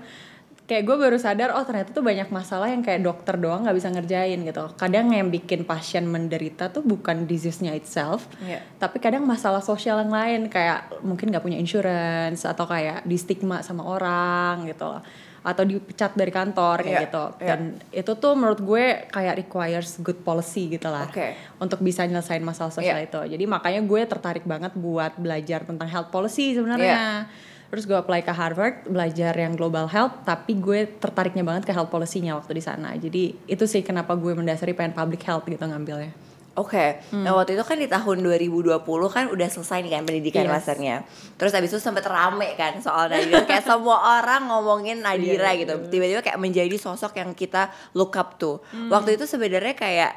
Kayak 0.71 0.87
gue 0.87 0.97
baru 1.03 1.19
sadar 1.19 1.51
oh 1.51 1.67
ternyata 1.67 1.91
tuh 1.91 2.07
banyak 2.07 2.31
masalah 2.31 2.71
yang 2.71 2.79
kayak 2.79 3.03
dokter 3.03 3.35
doang 3.35 3.67
nggak 3.67 3.75
bisa 3.75 3.91
ngerjain 3.91 4.39
gitu. 4.39 4.71
Kadang 4.79 5.11
yang 5.11 5.27
bikin 5.27 5.67
pasien 5.67 6.07
menderita 6.07 6.71
tuh 6.71 6.87
bukan 6.87 7.27
disease-nya 7.27 7.75
itself, 7.75 8.31
Iya. 8.39 8.63
tapi 8.79 9.03
kadang 9.03 9.27
masalah 9.27 9.67
sosial 9.67 9.99
yang 9.99 10.15
lain 10.15 10.47
kayak 10.47 11.03
mungkin 11.03 11.35
nggak 11.35 11.43
punya 11.43 11.59
insurance 11.59 12.47
atau 12.47 12.71
kayak 12.71 13.03
di 13.03 13.19
stigma 13.19 13.67
sama 13.67 13.83
orang 13.83 14.63
gitu 14.71 14.87
loh 14.87 15.03
atau 15.41 15.65
dipecat 15.65 16.13
dari 16.13 16.29
kantor 16.29 16.85
kayak 16.85 16.93
Iya, 16.93 17.05
gitu 17.09 17.25
iya. 17.41 17.49
dan 17.49 17.61
itu 17.97 18.13
tuh 18.13 18.37
menurut 18.37 18.61
gue 18.61 19.09
kayak 19.09 19.41
requires 19.41 19.97
good 20.05 20.21
policy 20.21 20.69
gitu 20.69 20.93
lah 20.93 21.09
Oke. 21.09 21.33
untuk 21.57 21.81
bisa 21.81 22.05
nyelesain 22.05 22.45
masalah 22.45 22.69
sosial 22.69 23.01
Iya. 23.01 23.09
itu 23.09 23.21
jadi 23.37 23.45
makanya 23.49 23.81
gue 23.81 24.01
tertarik 24.05 24.45
banget 24.45 24.77
buat 24.77 25.17
belajar 25.17 25.65
tentang 25.65 25.89
health 25.89 26.13
policy 26.13 26.53
sebenarnya 26.53 26.93
Iya. 26.93 27.50
Terus 27.71 27.87
gue 27.87 27.95
apply 27.95 28.21
ke 28.21 28.31
Harvard 28.31 28.83
belajar 28.85 29.31
yang 29.33 29.55
global 29.55 29.87
health 29.87 30.23
tapi 30.23 30.55
gue 30.55 30.91
tertariknya 30.99 31.41
banget 31.41 31.65
ke 31.65 31.73
health 31.73 31.89
policy-nya 31.89 32.35
waktu 32.35 32.53
di 32.53 32.61
sana. 32.61 32.93
Jadi 32.93 33.47
itu 33.47 33.65
sih 33.65 33.81
kenapa 33.81 34.13
gue 34.13 34.35
mendasari 34.35 34.75
pengen 34.75 34.91
public 34.91 35.23
health 35.23 35.47
gitu 35.47 35.63
ngambilnya. 35.63 36.11
Oke, 36.51 36.99
nah 37.15 37.31
waktu 37.33 37.55
itu 37.55 37.63
kan 37.63 37.79
di 37.79 37.87
tahun 37.87 38.27
2020 38.27 38.75
kan 39.09 39.31
udah 39.31 39.49
selesai 39.49 39.81
nih 39.81 39.93
kan 39.95 40.03
pendidikan 40.03 40.45
Yes. 40.45 40.53
masternya. 40.53 40.97
Terus 41.39 41.55
habis 41.55 41.71
itu 41.71 41.79
sempet 41.79 42.03
rame 42.05 42.59
kan 42.59 42.75
soal 42.77 43.07
Nadira 43.07 43.47
Kayak 43.49 43.65
semua 43.65 44.19
orang 44.19 44.51
ngomongin 44.51 44.99
Nadira 44.99 45.55
Iya, 45.55 45.63
gitu. 45.63 45.75
Tiba-tiba 45.89 46.21
kayak 46.21 46.37
menjadi 46.37 46.75
sosok 46.75 47.17
yang 47.17 47.33
kita 47.33 47.71
look 47.95 48.19
up 48.19 48.35
to. 48.37 48.59
Waktu 48.91 49.15
itu 49.15 49.25
sebenarnya 49.25 49.73
kayak 49.73 50.13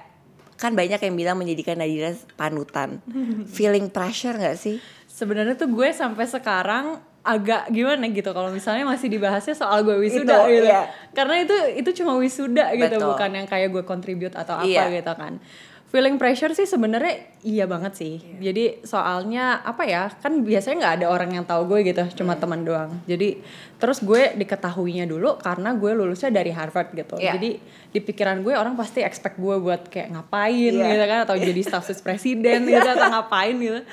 Kan 0.53 0.73
banyak 0.73 1.01
yang 1.01 1.15
bilang 1.15 1.37
menjadikan 1.37 1.77
Nadira 1.77 2.11
panutan. 2.33 2.97
Feeling 3.55 3.93
pressure 3.93 4.33
gak 4.33 4.57
sih? 4.57 4.81
sebenarnya 5.05 5.53
tuh 5.53 5.69
gue 5.69 5.93
sampai 5.93 6.25
sekarang 6.25 6.97
agak 7.23 7.71
gimana 7.71 8.03
gitu 8.11 8.35
kalau 8.35 8.51
misalnya 8.51 8.83
masih 8.83 9.07
dibahasnya 9.07 9.55
soal 9.55 9.79
gue 9.87 9.95
wisuda 9.95 10.43
Itu, 10.43 10.59
gitu 10.59 10.67
iya. 10.67 10.91
karena 11.15 11.39
itu 11.39 11.55
itu 11.79 12.03
cuma 12.03 12.19
wisuda 12.19 12.75
gitu 12.75 12.99
Betul. 12.99 13.09
bukan 13.15 13.29
yang 13.31 13.47
kayak 13.47 13.71
gue 13.71 13.83
contribute 13.87 14.35
atau 14.35 14.59
apa 14.59 14.67
Iya. 14.67 14.91
gitu 14.91 15.13
kan 15.15 15.39
feeling 15.93 16.17
pressure 16.17 16.49
sih 16.57 16.65
sebenarnya 16.65 17.37
iya 17.45 17.69
banget 17.69 17.93
sih. 17.93 18.17
Jadi 18.41 18.81
soalnya 18.81 19.61
apa 19.61 19.85
ya 19.85 20.09
kan 20.09 20.41
biasanya 20.41 20.75
nggak 20.81 20.93
ada 20.97 21.07
orang 21.07 21.29
yang 21.37 21.45
tahu 21.45 21.69
gue 21.69 21.93
gitu 21.93 22.01
cuma 22.17 22.33
teman 22.33 22.65
doang. 22.65 22.97
Jadi 23.05 23.37
terus 23.77 23.99
gue 23.99 24.31
diketahuinya 24.33 25.03
dulu 25.05 25.37
karena 25.37 25.75
gue 25.75 25.91
lulusnya 25.91 26.31
dari 26.31 26.49
Harvard 26.49 26.95
gitu. 26.95 27.19
Iya. 27.19 27.35
jadi 27.35 27.59
di 27.93 27.99
pikiran 28.01 28.41
gue 28.41 28.55
orang 28.55 28.73
pasti 28.73 29.03
expect 29.03 29.37
gue 29.37 29.59
buat 29.59 29.91
kayak 29.91 30.07
ngapain 30.17 30.71
Iya. 30.71 30.87
gitu 30.87 31.03
kan 31.05 31.19
atau 31.27 31.35
jadi 31.35 31.61
staf 31.61 31.83
sus 31.85 31.99
presiden 31.99 32.63
gitu 32.65 32.79
atau 32.79 33.11
ngapain 33.11 33.53
gitu. 33.53 33.83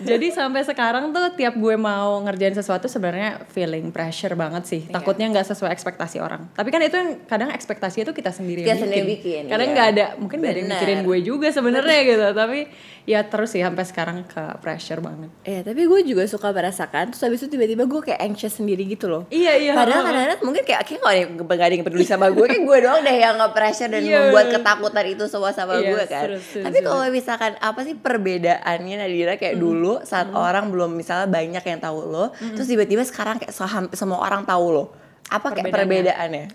Jadi 0.00 0.32
sampai 0.32 0.62
sekarang 0.64 1.10
tuh 1.12 1.34
tiap 1.34 1.58
gue 1.58 1.74
mau 1.76 2.22
ngerjain 2.24 2.54
sesuatu 2.54 2.86
sebenarnya 2.86 3.42
feeling 3.50 3.90
pressure 3.92 4.32
banget 4.32 4.64
sih. 4.64 4.82
Iya. 4.86 4.96
takutnya 4.96 5.26
nggak 5.28 5.44
sesuai 5.50 5.74
ekspektasi 5.74 6.22
orang. 6.22 6.46
Tapi 6.56 6.68
kan 6.70 6.80
itu 6.80 6.96
yang 6.96 7.10
kadang 7.26 7.50
ekspektasi 7.52 8.06
itu 8.06 8.14
kita 8.14 8.30
sendiri 8.32 8.62
Kita 8.64 8.80
sendiri 8.80 9.18
bikin, 9.18 9.42
kadang 9.50 9.68
iya. 9.68 9.74
nggak 9.76 9.88
ada 9.92 10.04
mungkin 10.16 10.38
nggak 10.40 10.52
ada 10.54 10.60
yang 10.62 10.70
mikirin 10.72 11.00
gue 11.04 11.18
juga 11.26 11.49
sebenarnya 11.56 11.98
gitu 12.04 12.26
tapi 12.32 12.70
ya 13.08 13.26
terus 13.26 13.50
sih 13.50 13.64
sampai 13.64 13.82
sekarang 13.82 14.22
ke 14.22 14.60
pressure 14.60 15.00
banget. 15.02 15.30
Iya, 15.42 15.60
tapi 15.66 15.82
gue 15.88 16.00
juga 16.04 16.22
suka 16.28 16.52
merasakan 16.52 17.10
Terus 17.10 17.22
habis 17.26 17.40
itu 17.42 17.56
tiba-tiba 17.56 17.88
gue 17.88 18.00
kayak 18.06 18.20
anxious 18.22 18.60
sendiri 18.60 18.86
gitu 18.86 19.10
loh. 19.10 19.22
Iya 19.32 19.56
iya. 19.56 19.72
Padahal 19.74 20.04
kadang-kadang 20.06 20.40
mungkin 20.46 20.62
kayak 20.62 20.82
kayak 20.86 21.00
gak 21.00 21.10
ada, 21.10 21.18
yang, 21.18 21.30
gak 21.40 21.66
ada 21.66 21.74
yang 21.74 21.84
peduli 21.88 22.04
sama 22.06 22.26
gue 22.30 22.46
Kayak 22.46 22.62
gue 22.68 22.78
doang 22.86 23.00
deh 23.02 23.16
yang 23.18 23.34
nge-pressure 23.40 23.90
dan 23.90 24.02
Iya. 24.04 24.18
membuat 24.30 24.46
ketakutan 24.54 25.04
itu 25.10 25.24
semua 25.26 25.50
sama 25.50 25.72
Iya, 25.80 25.90
gue 25.90 26.04
kan. 26.06 26.22
seru, 26.28 26.38
seru, 26.38 26.64
Tapi 26.68 26.78
kalau 26.84 27.02
misalkan 27.10 27.52
apa 27.58 27.80
sih 27.82 27.94
perbedaannya 27.96 28.94
Nadira 29.00 29.34
kayak 29.34 29.56
dulu 29.58 30.04
saat 30.04 30.30
orang 30.30 30.70
belum 30.70 30.94
misalnya 30.94 31.26
banyak 31.26 31.64
yang 31.64 31.80
tahu 31.80 31.98
lo 32.06 32.30
Terus 32.36 32.68
tiba-tiba 32.68 33.02
sekarang 33.02 33.40
kayak 33.40 33.52
semua 33.96 34.18
orang 34.20 34.44
tahu 34.46 34.66
lo. 34.70 34.84
Apa 35.30 35.50
kayak 35.50 35.72
Perbedaannya. 35.72 36.46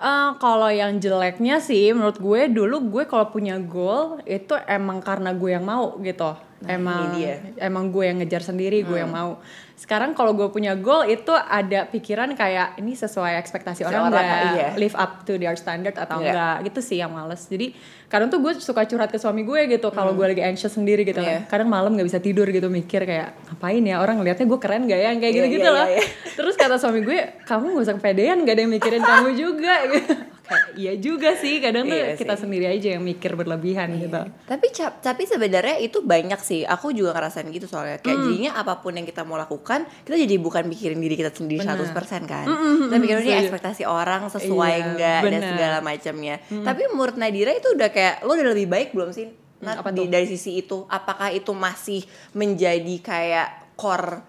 Eh, 0.00 0.30
kalau 0.40 0.72
yang 0.72 0.96
jeleknya 0.96 1.60
sih 1.60 1.92
menurut 1.92 2.16
gue 2.16 2.48
dulu 2.48 2.88
gue 2.88 3.04
kalau 3.04 3.28
punya 3.28 3.60
goal 3.60 4.16
itu 4.24 4.56
emang 4.64 5.04
karena 5.04 5.36
gue 5.36 5.52
yang 5.52 5.60
mau 5.68 6.00
gitu. 6.00 6.40
emang 6.64 7.16
ini 7.16 7.24
dia. 7.24 7.36
emang 7.68 7.88
gue 7.92 8.04
yang 8.08 8.20
ngejar 8.20 8.44
sendiri, 8.44 8.80
gue 8.84 8.96
yang 8.96 9.12
mau. 9.12 9.40
Sekarang 9.80 10.12
kalau 10.12 10.36
gue 10.36 10.44
punya 10.46 10.76
goal 10.76 11.08
itu 11.08 11.32
ada 11.32 11.88
pikiran 11.88 12.36
kayak 12.36 12.76
ini 12.76 12.92
sesuai 12.92 13.40
ekspektasi 13.40 13.80
orang 13.82 14.12
nggak, 14.12 14.24
iya. 14.52 14.68
live 14.76 14.92
up 14.92 15.24
to 15.24 15.40
their 15.40 15.56
standard 15.56 15.96
atau 15.96 16.20
Iya. 16.20 16.28
enggak 16.28 16.56
gitu 16.68 16.80
sih 16.84 17.00
yang 17.00 17.08
males. 17.08 17.48
Jadi 17.48 17.72
kadang 18.04 18.28
tuh 18.28 18.38
gue 18.38 18.60
suka 18.60 18.84
curhat 18.84 19.08
ke 19.08 19.16
suami 19.16 19.40
gue 19.40 19.72
gitu 19.72 19.88
kalau 19.88 20.12
gue 20.12 20.26
lagi 20.26 20.44
anxious 20.44 20.76
sendiri 20.76 21.00
gitu. 21.02 21.18
Hmm. 21.18 21.32
Iya. 21.32 21.38
Kadang 21.48 21.72
malam 21.72 21.96
nggak 21.96 22.04
bisa 22.06 22.20
tidur 22.20 22.44
gitu 22.46 22.68
mikir 22.68 23.02
kayak 23.02 23.32
ngapain 23.48 23.80
ya 23.80 23.96
orang 23.96 24.20
ngeliatnya 24.20 24.44
gue 24.44 24.58
keren 24.58 24.84
gak 24.84 25.00
ya 25.00 25.10
kayak 25.10 25.24
Iya, 25.24 25.36
gitu-gitu 25.40 25.64
iya, 25.64 25.72
loh. 25.72 25.86
iya, 25.88 25.96
iya. 25.96 26.04
Terus 26.36 26.54
kata 26.54 26.76
suami 26.76 27.00
gue, 27.00 27.18
kamu 27.42 27.64
gak 27.72 27.82
usah 27.82 27.94
kepedean, 27.96 28.36
gak 28.44 28.52
ada 28.52 28.60
yang 28.60 28.72
mikirin 28.72 29.00
kamu 29.00 29.28
juga. 29.48 29.74
gitu. 29.88 30.12
Iya 30.76 30.92
juga 30.96 31.34
sih, 31.34 31.58
kadang 31.58 31.84
tuh 31.84 31.92
Iya 31.92 32.14
kita 32.14 32.34
sih. 32.34 32.42
sendiri 32.42 32.66
aja 32.68 32.88
yang 32.92 33.02
mikir 33.02 33.32
berlebihan 33.32 33.90
gitu. 33.96 34.20
Tapi 34.44 34.66
cap- 34.70 34.98
tapi 34.98 35.22
sebenarnya 35.24 35.78
itu 35.78 36.00
banyak 36.00 36.38
sih. 36.38 36.62
Aku 36.62 36.90
juga 36.90 37.12
ngerasain 37.12 37.46
gitu 37.48 37.64
soalnya. 37.64 37.98
Kayak 37.98 38.18
jadinya 38.20 38.52
apa 38.54 38.76
pun 38.76 38.92
yang 38.92 39.04
kita 39.04 39.22
mau 39.22 39.36
lakukan, 39.36 39.84
kita 40.02 40.16
jadi 40.16 40.36
bukan 40.36 40.66
mikirin 40.66 40.96
diri 40.96 41.14
kita 41.14 41.30
sendiri 41.30 41.60
100% 41.60 41.94
kan. 42.24 42.46
Kita 42.46 42.96
mikirin 42.96 43.22
ini 43.22 43.34
ekspektasi 43.40 43.82
orang 43.82 44.26
sesuai 44.28 44.72
Iya, 44.72 44.84
enggak 44.88 45.20
dan 45.20 45.30
benar. 45.32 45.48
segala 45.48 45.76
macamnya. 45.80 46.34
Tapi 46.42 46.82
menurut 46.88 47.16
Nadira 47.16 47.52
itu 47.52 47.68
udah 47.70 47.88
kayak 47.88 48.14
lo 48.20 48.32
udah 48.32 48.46
lebih 48.48 48.66
baik 48.66 48.88
belum 48.90 49.10
sih? 49.10 49.26
Nah, 49.60 49.76
apa 49.76 49.90
di- 49.90 50.06
dari 50.06 50.24
sisi 50.24 50.56
itu, 50.58 50.82
apakah 50.86 51.28
itu 51.28 51.52
masih 51.52 52.00
menjadi 52.32 52.96
kayak 52.98 53.48
core 53.74 54.24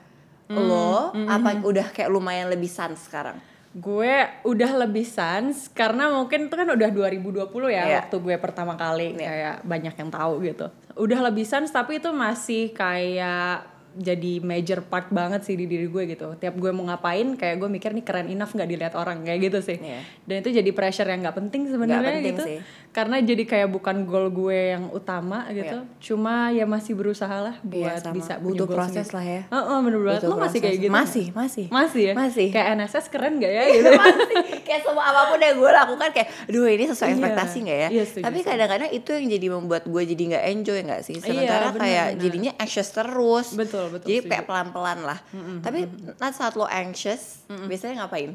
lo? 0.50 1.10
Apa 1.16 1.62
udah 1.62 1.88
kayak 1.90 2.08
lumayan 2.08 2.46
lebih 2.46 2.68
sans 2.68 3.00
sekarang? 3.00 3.40
Gue 3.72 4.12
udah 4.44 4.84
lebih 4.84 5.08
sans, 5.08 5.72
karena 5.72 6.12
mungkin 6.12 6.52
itu 6.52 6.56
kan 6.60 6.68
udah 6.68 6.90
2020 6.92 7.72
ya, 7.72 7.88
Iya. 7.88 7.98
waktu 8.04 8.20
gue 8.20 8.36
pertama 8.36 8.76
kali 8.76 9.16
Iya. 9.16 9.28
kayak 9.32 9.56
banyak 9.64 9.94
yang 9.96 10.10
tahu 10.12 10.34
gitu. 10.44 10.68
Udah 11.00 11.20
lebih 11.32 11.48
sans, 11.48 11.72
tapi 11.72 12.04
itu 12.04 12.12
masih 12.12 12.76
kayak 12.76 13.71
jadi 13.94 14.40
major 14.40 14.80
part 14.82 15.08
banget 15.08 15.44
sih 15.44 15.54
di 15.54 15.66
diri 15.66 15.86
gue 15.86 16.04
gitu. 16.08 16.34
Tiap 16.34 16.54
gue 16.54 16.72
mau 16.72 16.86
ngapain, 16.86 17.36
kayak 17.36 17.56
gue 17.58 17.70
mikir 17.70 17.92
nih 17.92 18.02
keren 18.02 18.28
enough 18.28 18.52
nggak 18.52 18.66
dilihat 18.66 18.94
orang 18.94 19.22
kayak 19.22 19.40
gitu 19.48 19.60
sih. 19.62 19.78
Iya. 19.78 20.00
Dan 20.24 20.36
itu 20.40 20.50
jadi 20.54 20.72
pressure 20.72 21.06
yang 21.06 21.22
nggak 21.22 21.38
penting 21.38 21.68
sebenarnya 21.68 22.20
gitu. 22.22 22.44
sih. 22.44 22.58
Karena 22.92 23.18
jadi 23.18 23.44
kayak 23.44 23.70
bukan 23.70 24.04
goal 24.04 24.28
gue 24.28 24.76
yang 24.76 24.88
utama 24.90 25.48
gitu. 25.50 25.78
Cuma 26.02 26.50
ya 26.50 26.64
masih 26.64 26.94
berusaha 26.94 27.38
lah 27.42 27.56
Iya, 27.58 27.68
buat 27.68 28.02
sama. 28.02 28.16
bisa 28.16 28.34
Butuh 28.38 28.68
proses 28.68 29.06
sendiri. 29.06 29.16
lah 29.16 29.26
ya. 29.26 29.42
Heeh, 29.48 29.78
bener 29.82 30.00
banget. 30.02 30.22
Lo 30.22 30.36
masih 30.36 30.40
proses. 30.40 30.62
kayak 30.62 30.78
gitu? 30.78 30.92
Masih, 30.92 31.26
masih. 31.32 31.66
Masih 31.68 32.02
ya? 32.04 32.14
Masih. 32.14 32.48
Kayak 32.50 32.68
NSS 32.78 33.06
keren 33.08 33.34
gak 33.38 33.52
ya 33.52 33.64
gitu? 33.70 33.90
Masih. 33.92 34.36
kayak 34.72 34.82
semua 34.82 35.04
apa 35.04 35.22
pun 35.28 35.38
yang 35.38 35.54
gue 35.54 35.72
lakukan 35.74 36.10
kayak 36.10 36.28
aduh 36.48 36.66
ini 36.66 36.84
sesuai 36.88 37.08
Iya. 37.08 37.14
ekspektasi 37.14 37.58
nggak 37.62 37.78
ya? 37.78 37.90
Iya, 37.92 38.04
tapi 38.24 38.40
kadang-kadang 38.42 38.90
itu 38.90 39.10
yang 39.12 39.28
jadi 39.28 39.48
membuat 39.52 39.84
gue 39.84 40.02
jadi 40.08 40.24
nggak 40.32 40.44
enjoy 40.50 40.80
nggak 40.82 41.02
sih? 41.04 41.16
Iya, 41.16 41.26
sementara 41.26 41.66
benar, 41.70 41.82
kayak 41.82 42.06
benar. 42.08 42.22
jadinya 42.24 42.52
anxious 42.56 42.90
terus. 42.90 43.48
Betul, 43.52 43.86
betul, 43.92 44.08
jadi 44.08 44.20
kayak 44.24 44.46
pelan-pelan 44.46 45.00
lah. 45.04 45.20
Tapi 45.60 45.80
nanti 46.16 46.34
saat 46.34 46.56
lo 46.56 46.64
anxious 46.64 47.44
biasanya 47.68 48.06
ngapain 48.06 48.32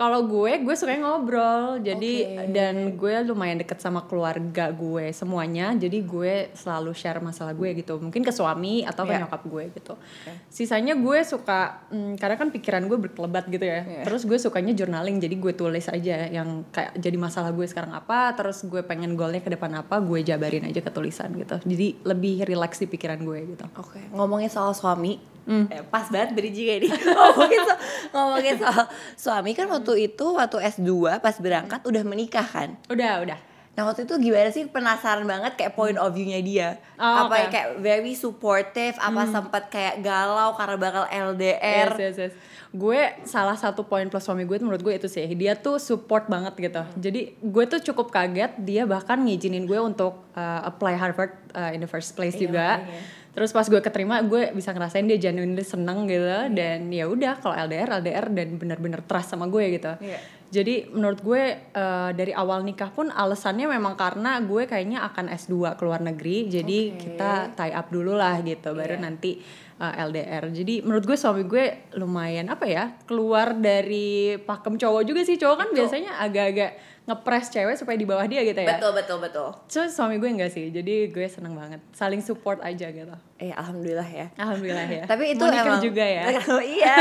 Kalau 0.00 0.24
gue, 0.24 0.64
gue 0.64 0.72
suka 0.72 0.96
ngobrol. 0.96 1.76
Jadi 1.78 2.24
Oke. 2.24 2.56
dan 2.56 2.96
gue 2.96 3.14
lumayan 3.20 3.60
deket 3.60 3.76
sama 3.78 4.08
keluarga 4.08 4.72
gue 4.72 5.12
semuanya. 5.12 5.76
Jadi 5.76 6.00
gue 6.00 6.48
selalu 6.56 6.96
share 6.96 7.20
masalah 7.20 7.52
gue 7.52 7.76
gitu. 7.76 8.00
Mungkin 8.00 8.24
ke 8.24 8.32
suami 8.32 8.80
atau 8.80 9.04
ke 9.04 9.12
Iya. 9.12 9.28
nyokap 9.28 9.42
gue 9.44 9.64
gitu. 9.76 10.00
Sisanya 10.48 10.96
gue 10.96 11.20
suka 11.20 11.84
hmm, 11.88 12.16
karena 12.16 12.36
kan 12.36 12.48
pikiran 12.48 12.88
gue 12.88 12.96
berkelebat 12.98 13.44
gitu 13.46 13.60
ya. 13.60 13.84
Iya. 13.84 14.02
Terus 14.08 14.24
gue 14.24 14.40
sukanya 14.40 14.72
journaling. 14.72 15.20
Jadi 15.20 15.36
gue 15.36 15.52
tulis 15.52 15.84
aja 15.84 16.16
yang 16.26 16.64
kayak 16.70 16.96
jadi 16.96 17.20
masalah 17.20 17.52
gue 17.52 17.68
sekarang 17.68 17.92
apa, 17.92 18.32
terus 18.32 18.64
gue 18.64 18.80
pengen 18.80 19.12
goalnya 19.12 19.44
ke 19.44 19.52
depan 19.52 19.68
apa, 19.76 20.00
gue 20.00 20.24
jabarin 20.24 20.64
aja 20.64 20.80
ke 20.80 20.88
tulisan 20.88 21.28
gitu. 21.34 21.60
Jadi 21.60 22.00
lebih 22.02 22.48
relax 22.48 22.80
di 22.80 22.88
pikiran 22.88 23.20
gue 23.20 23.52
gitu. 23.52 23.68
Oke, 23.76 24.00
ngomongin 24.10 24.48
soal 24.48 24.72
suami, 24.72 25.20
Hmm. 25.40 25.66
eh, 25.66 25.80
pas 25.82 26.04
banget 26.06 26.36
bridging 26.36 26.68
kayak 26.68 26.78
ini. 26.78 26.88
ngomongin, 27.16 27.60
so- 27.64 27.80
ngomongin 28.12 28.56
soal 28.56 28.84
suami 29.16 29.50
kan 29.52 29.66
waktu 29.66 29.89
itu 29.94 30.26
waktu 30.30 30.58
S2 30.60 30.90
pas 31.18 31.36
berangkat 31.36 31.80
udah 31.82 32.02
menikah 32.02 32.44
kan. 32.44 32.74
Udah, 32.86 33.22
udah. 33.22 33.38
Nah 33.70 33.86
waktu 33.86 34.02
itu 34.02 34.12
gimana 34.18 34.50
sih 34.50 34.66
penasaran 34.66 35.24
banget 35.24 35.54
kayak 35.54 35.72
point 35.72 35.94
of 35.94 36.10
view-nya 36.10 36.42
dia 36.42 36.68
Oh, 36.98 37.24
Apa 37.24 37.34
yang 37.38 37.50
kayak 37.50 37.68
very 37.78 38.12
supportive, 38.12 38.98
apa 38.98 39.24
sempat 39.24 39.70
kayak 39.70 40.02
galau 40.02 40.52
karena 40.52 40.76
bakal 40.76 41.04
LDR 41.06 41.94
Yes, 41.94 41.96
yes, 41.96 42.16
yes. 42.20 42.32
Gue 42.70 42.98
salah 43.24 43.54
satu 43.54 43.82
poin 43.82 44.06
plus 44.06 44.20
suami 44.20 44.42
gue 44.42 44.58
menurut 44.58 44.78
gue 44.78 44.94
itu 44.94 45.06
sih 45.06 45.26
dia 45.32 45.54
tuh 45.54 45.78
support 45.78 46.26
banget 46.26 46.54
gitu. 46.60 46.82
Jadi 47.00 47.34
gue 47.36 47.64
tuh 47.66 47.80
cukup 47.80 48.10
kaget 48.10 48.52
dia 48.58 48.84
bahkan 48.84 49.16
ngizinin 49.16 49.64
gue 49.64 49.78
untuk 49.78 50.28
uh, 50.34 50.60
apply 50.62 50.94
Harvard 50.94 51.34
uh, 51.50 51.70
in 51.70 51.80
the 51.80 51.88
first 51.88 52.12
place 52.12 52.36
Iya, 52.36 52.42
juga. 52.44 52.66
makanya. 52.78 53.02
Terus 53.30 53.54
pas 53.54 53.62
gue 53.62 53.78
keterima 53.78 54.18
gue 54.26 54.50
bisa 54.50 54.74
ngerasain 54.74 55.06
dia 55.06 55.18
genuinely 55.18 55.62
seneng 55.62 56.10
gitu 56.10 56.50
dan 56.50 56.90
ya 56.90 57.06
udah 57.06 57.38
kalau 57.38 57.54
LDR 57.54 58.02
LDR 58.02 58.26
dan 58.34 58.48
benar-benar 58.58 59.06
trust 59.06 59.30
sama 59.32 59.46
gue 59.46 59.78
gitu. 59.78 59.92
Iya. 60.02 60.18
Jadi 60.50 60.90
menurut 60.90 61.22
gue 61.22 61.42
uh, 61.78 62.10
dari 62.10 62.34
awal 62.34 62.66
nikah 62.66 62.90
pun 62.90 63.06
alasannya 63.06 63.70
memang 63.70 63.94
karena 63.94 64.42
gue 64.42 64.66
kayaknya 64.66 65.06
akan 65.06 65.30
S2 65.30 65.78
ke 65.78 65.82
luar 65.86 66.02
negeri. 66.02 66.50
Jadi 66.50 66.78
Oke. 66.90 66.98
kita 67.06 67.54
tie 67.54 67.70
up 67.70 67.86
dulu 67.94 68.18
lah 68.18 68.42
gitu 68.42 68.74
baru 68.74 68.98
Iya. 68.98 69.02
nanti 69.06 69.38
uh, 69.78 69.94
LDR. 70.10 70.50
Jadi 70.50 70.82
menurut 70.82 71.06
gue 71.06 71.14
suami 71.14 71.46
gue 71.46 71.94
lumayan 71.94 72.50
apa 72.50 72.66
ya 72.66 72.98
keluar 73.06 73.54
dari 73.54 74.34
pakem 74.42 74.74
cowok 74.74 75.02
juga 75.06 75.22
sih 75.22 75.38
cowok 75.38 75.56
kan 75.56 75.68
Betul. 75.70 75.78
biasanya 75.86 76.18
agak-agak 76.18 76.70
ngepres 77.10 77.50
cewek 77.50 77.74
supaya 77.74 77.98
di 77.98 78.06
bawah 78.06 78.22
dia 78.30 78.46
gitu 78.46 78.62
ya. 78.62 78.78
Betul, 78.78 78.94
betul, 78.94 79.18
betul 79.18 79.48
So 79.66 79.82
suami 79.90 80.22
gue 80.22 80.30
enggak 80.30 80.54
sih, 80.54 80.70
jadi 80.70 81.10
gue 81.10 81.26
seneng 81.26 81.58
banget 81.58 81.82
saling 81.90 82.22
support 82.22 82.62
aja 82.62 82.86
gitu. 82.94 83.10
Eh 83.42 83.50
alhamdulillah 83.50 84.06
ya 84.06 84.26
Alhamdulillah 84.38 84.86
ya. 84.86 85.04
Tapi 85.10 85.34
itu 85.34 85.42
Mau 85.42 85.50
nikah 85.50 85.66
emang 85.66 85.82
juga 85.82 86.04
ya. 86.06 86.22
iya. 86.78 86.94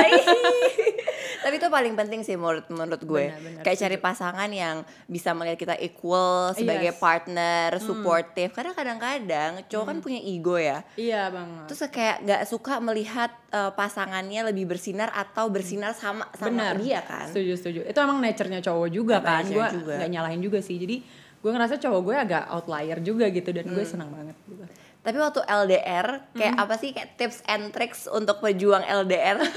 Tapi 1.40 1.56
itu 1.56 1.68
paling 1.68 1.94
penting 1.94 2.20
sih 2.20 2.36
menurut 2.36 2.68
menurut 2.68 3.02
gue. 3.02 3.26
Benar, 3.28 3.40
benar, 3.42 3.62
Kayak 3.62 3.78
cari 3.80 3.98
pasangan 3.98 4.50
yang 4.50 4.76
bisa 5.06 5.32
melihat 5.32 5.58
kita 5.58 5.76
equal 5.78 6.52
sebagai 6.52 6.92
Yes. 6.92 7.00
partner, 7.00 7.68
supportive. 7.80 8.52
Karena 8.52 8.72
kadang-kadang 8.72 9.52
cowok 9.66 9.86
kan 9.86 9.98
punya 10.00 10.20
ego 10.20 10.56
ya. 10.56 10.84
Iya 10.94 11.30
banget. 11.30 11.64
Terus 11.66 11.82
kayak 11.90 12.18
nggak 12.22 12.42
suka 12.46 12.74
melihat 12.80 13.32
eh, 13.50 13.72
pasangannya 13.72 14.42
lebih 14.46 14.68
bersinar 14.68 15.10
atau 15.10 15.48
bersinar 15.48 15.92
sama 15.92 16.28
sama 16.34 16.52
Benar. 16.70 16.74
dia 16.78 17.00
kan. 17.02 17.26
Setuju 17.26 17.54
setuju. 17.56 17.80
Itu 17.84 17.98
emang 17.98 18.20
nature-nya 18.20 18.60
cowok 18.60 18.88
juga 18.88 19.18
kan. 19.20 19.42
Gue 19.42 19.66
juga. 19.74 19.96
nggak 19.98 20.10
nyalahin 20.10 20.40
juga 20.40 20.60
sih. 20.60 20.76
Jadi 20.76 21.02
gue 21.36 21.50
ngerasa 21.50 21.80
cowok 21.80 22.02
gue 22.04 22.16
agak 22.20 22.44
outlier 22.50 23.00
juga 23.00 23.26
gitu 23.28 23.50
dan 23.50 23.64
Hmm. 23.64 23.74
gue 23.74 23.86
senang 23.86 24.12
banget 24.12 24.36
gitu. 24.44 24.64
Tapi 25.00 25.16
waktu 25.16 25.40
LDR 25.42 26.08
kayak 26.34 26.56
apa 26.60 26.76
sih 26.76 26.92
kayak 26.92 27.16
tips 27.16 27.40
and 27.46 27.72
tricks 27.72 28.04
untuk 28.06 28.40
pejuang 28.40 28.84
LDR? 28.84 29.40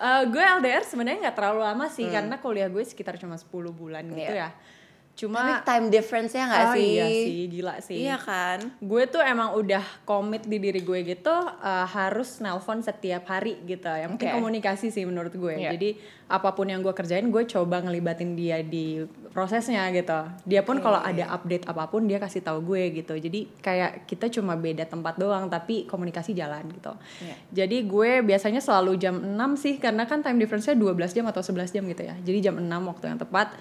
Eh, 0.00 0.22
gue 0.26 0.40
LDR 0.40 0.80
sebenarnya 0.80 1.20
nggak 1.20 1.36
terlalu 1.36 1.60
lama 1.60 1.84
sih 1.86 2.08
karena 2.10 2.40
kuliah 2.40 2.66
gue 2.66 2.80
sekitar 2.80 3.14
cuma 3.14 3.36
10 3.36 3.52
bulan 3.70 4.00
gitu 4.06 4.16
Hmm. 4.16 4.32
Iya. 4.32 4.48
ya. 4.48 4.50
Cuma 5.20 5.60
Tapi 5.60 5.68
time 5.68 5.86
difference-nya 5.92 6.48
nggak 6.48 6.64
oh 6.64 6.72
sih? 6.72 6.88
iya 6.88 7.04
sih, 7.06 7.40
gila 7.46 7.74
sih. 7.78 7.98
Iya 8.00 8.16
kan? 8.16 8.58
gue 8.80 9.02
tuh 9.04 9.20
emang 9.20 9.52
udah 9.52 9.84
komit 10.02 10.48
di 10.48 10.56
diri 10.56 10.80
gue 10.80 11.04
gitu 11.04 11.28
uh, 11.30 11.86
harus 11.86 12.40
nelpon 12.40 12.80
setiap 12.80 13.28
hari 13.28 13.60
gitu 13.62 13.84
yang 13.86 14.16
penting 14.16 14.32
Oke. 14.32 14.36
komunikasi 14.40 14.88
sih 14.88 15.04
menurut 15.04 15.30
gue 15.30 15.52
Iya. 15.52 15.76
jadi 15.76 15.88
apa 16.30 16.54
pun 16.54 16.64
yang 16.64 16.80
gue 16.80 16.90
kerjain 16.90 17.26
gue 17.26 17.42
coba 17.44 17.82
ngelibatin 17.82 18.32
dia 18.32 18.62
di 18.62 19.02
prosesnya 19.28 19.90
gitu 19.90 20.14
dia 20.42 20.62
pun 20.62 20.78
kalau 20.78 20.96
ada 20.96 21.26
update 21.30 21.66
apa 21.66 21.84
pun 21.86 22.06
dia 22.06 22.16
kasih 22.16 22.40
tahu 22.40 22.62
gue 22.64 23.02
gitu 23.02 23.12
jadi 23.14 23.40
kayak 23.60 23.90
kita 24.06 24.30
cuma 24.30 24.54
beda 24.54 24.86
tempat 24.86 25.18
doang 25.18 25.46
tapi 25.46 25.84
komunikasi 25.84 26.32
jalan 26.32 26.64
gitu 26.70 26.94
Iya. 27.20 27.34
jadi 27.52 27.76
gue 27.84 28.10
biasanya 28.22 28.62
selalu 28.62 28.96
jam 28.96 29.18
6 29.18 29.36
sih 29.54 29.74
karena 29.76 30.06
kan 30.06 30.22
time 30.22 30.38
difference-nya 30.38 30.72
12 30.74 31.12
jam 31.12 31.26
atau 31.26 31.42
11 31.42 31.74
jam 31.74 31.84
gitu 31.84 32.02
ya 32.02 32.14
jadi 32.16 32.50
jam 32.50 32.56
6 32.56 32.64
waktu 32.64 33.04
yang 33.06 33.18
tepat 33.18 33.52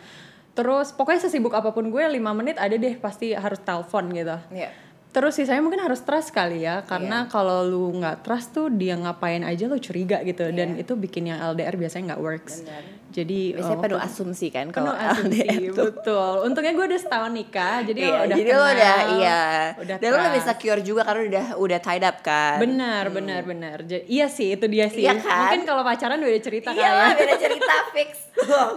Terus 0.53 0.91
pokoknya 0.91 1.25
sesibuk 1.29 1.53
apa 1.55 1.71
pun 1.71 1.87
gue 1.87 2.03
5 2.03 2.19
menit 2.35 2.59
ada 2.59 2.75
deh 2.75 2.95
pasti 2.99 3.31
harus 3.31 3.59
telepon 3.63 4.11
gitu. 4.11 4.37
Iya. 4.51 4.69
Terus 5.09 5.41
sisanya 5.41 5.65
mungkin 5.65 5.81
harus 5.81 6.05
trust 6.05 6.29
kali 6.29 6.61
ya, 6.69 6.85
karena 6.85 7.25
Iya. 7.25 7.33
kalau 7.33 7.65
lu 7.65 7.97
nggak 7.97 8.21
trust 8.21 8.53
tuh 8.53 8.69
dia 8.69 8.93
ngapain 8.93 9.41
aja 9.41 9.65
lu 9.65 9.81
curiga 9.81 10.21
gitu, 10.21 10.53
dan 10.53 10.77
itu 10.77 10.93
bikin 10.93 11.33
yang 11.33 11.41
LDR 11.41 11.73
biasanya 11.81 12.13
nggak 12.13 12.21
works. 12.21 12.61
Benar. 12.61 12.83
Jadi 13.09 13.57
Biasanya 13.57 13.73
oh, 13.73 13.81
penuh 13.81 13.99
asumsi 13.99 14.47
kan 14.47 14.69
penuh 14.69 14.85
kalau 14.85 14.93
asumsi, 14.93 15.41
tuh. 15.73 15.89
betul. 15.89 16.33
Untungnya 16.45 16.71
gue 16.71 16.85
udah 16.85 16.99
setahun 16.99 17.31
nikah, 17.31 17.81
jadi 17.81 17.99
Iya, 17.99 18.17
udah 18.21 18.35
jadi 18.35 18.49
lo 18.49 18.57
kenal, 18.59 18.69
udah 18.69 18.97
iya. 19.11 19.41
udah 19.75 19.95
Dan 19.97 20.09
lo 20.09 20.17
lebih 20.23 20.41
secure 20.43 20.79
juga 20.79 21.01
karena 21.03 21.21
udah 21.25 21.45
udah 21.57 21.79
tied 21.79 22.03
up 22.03 22.17
kan. 22.21 22.57
Benar, 22.59 23.03
benar, 23.09 23.41
benar. 23.43 23.77
Ja- 23.83 24.05
iya 24.05 24.27
sih, 24.27 24.53
itu 24.53 24.65
dia 24.65 24.87
sih. 24.87 25.01
Iya 25.01 25.17
kan? 25.17 25.41
Mungkin 25.49 25.63
kalau 25.65 25.81
pacaran 25.81 26.17
udah 26.17 26.37
cerita 26.39 26.69
Iya 26.69 26.79
kali 26.79 26.93
lah, 26.95 27.07
ya. 27.07 27.17
beda 27.17 27.35
cerita 27.35 27.73
fix. 27.95 28.09
oh, 28.45 28.69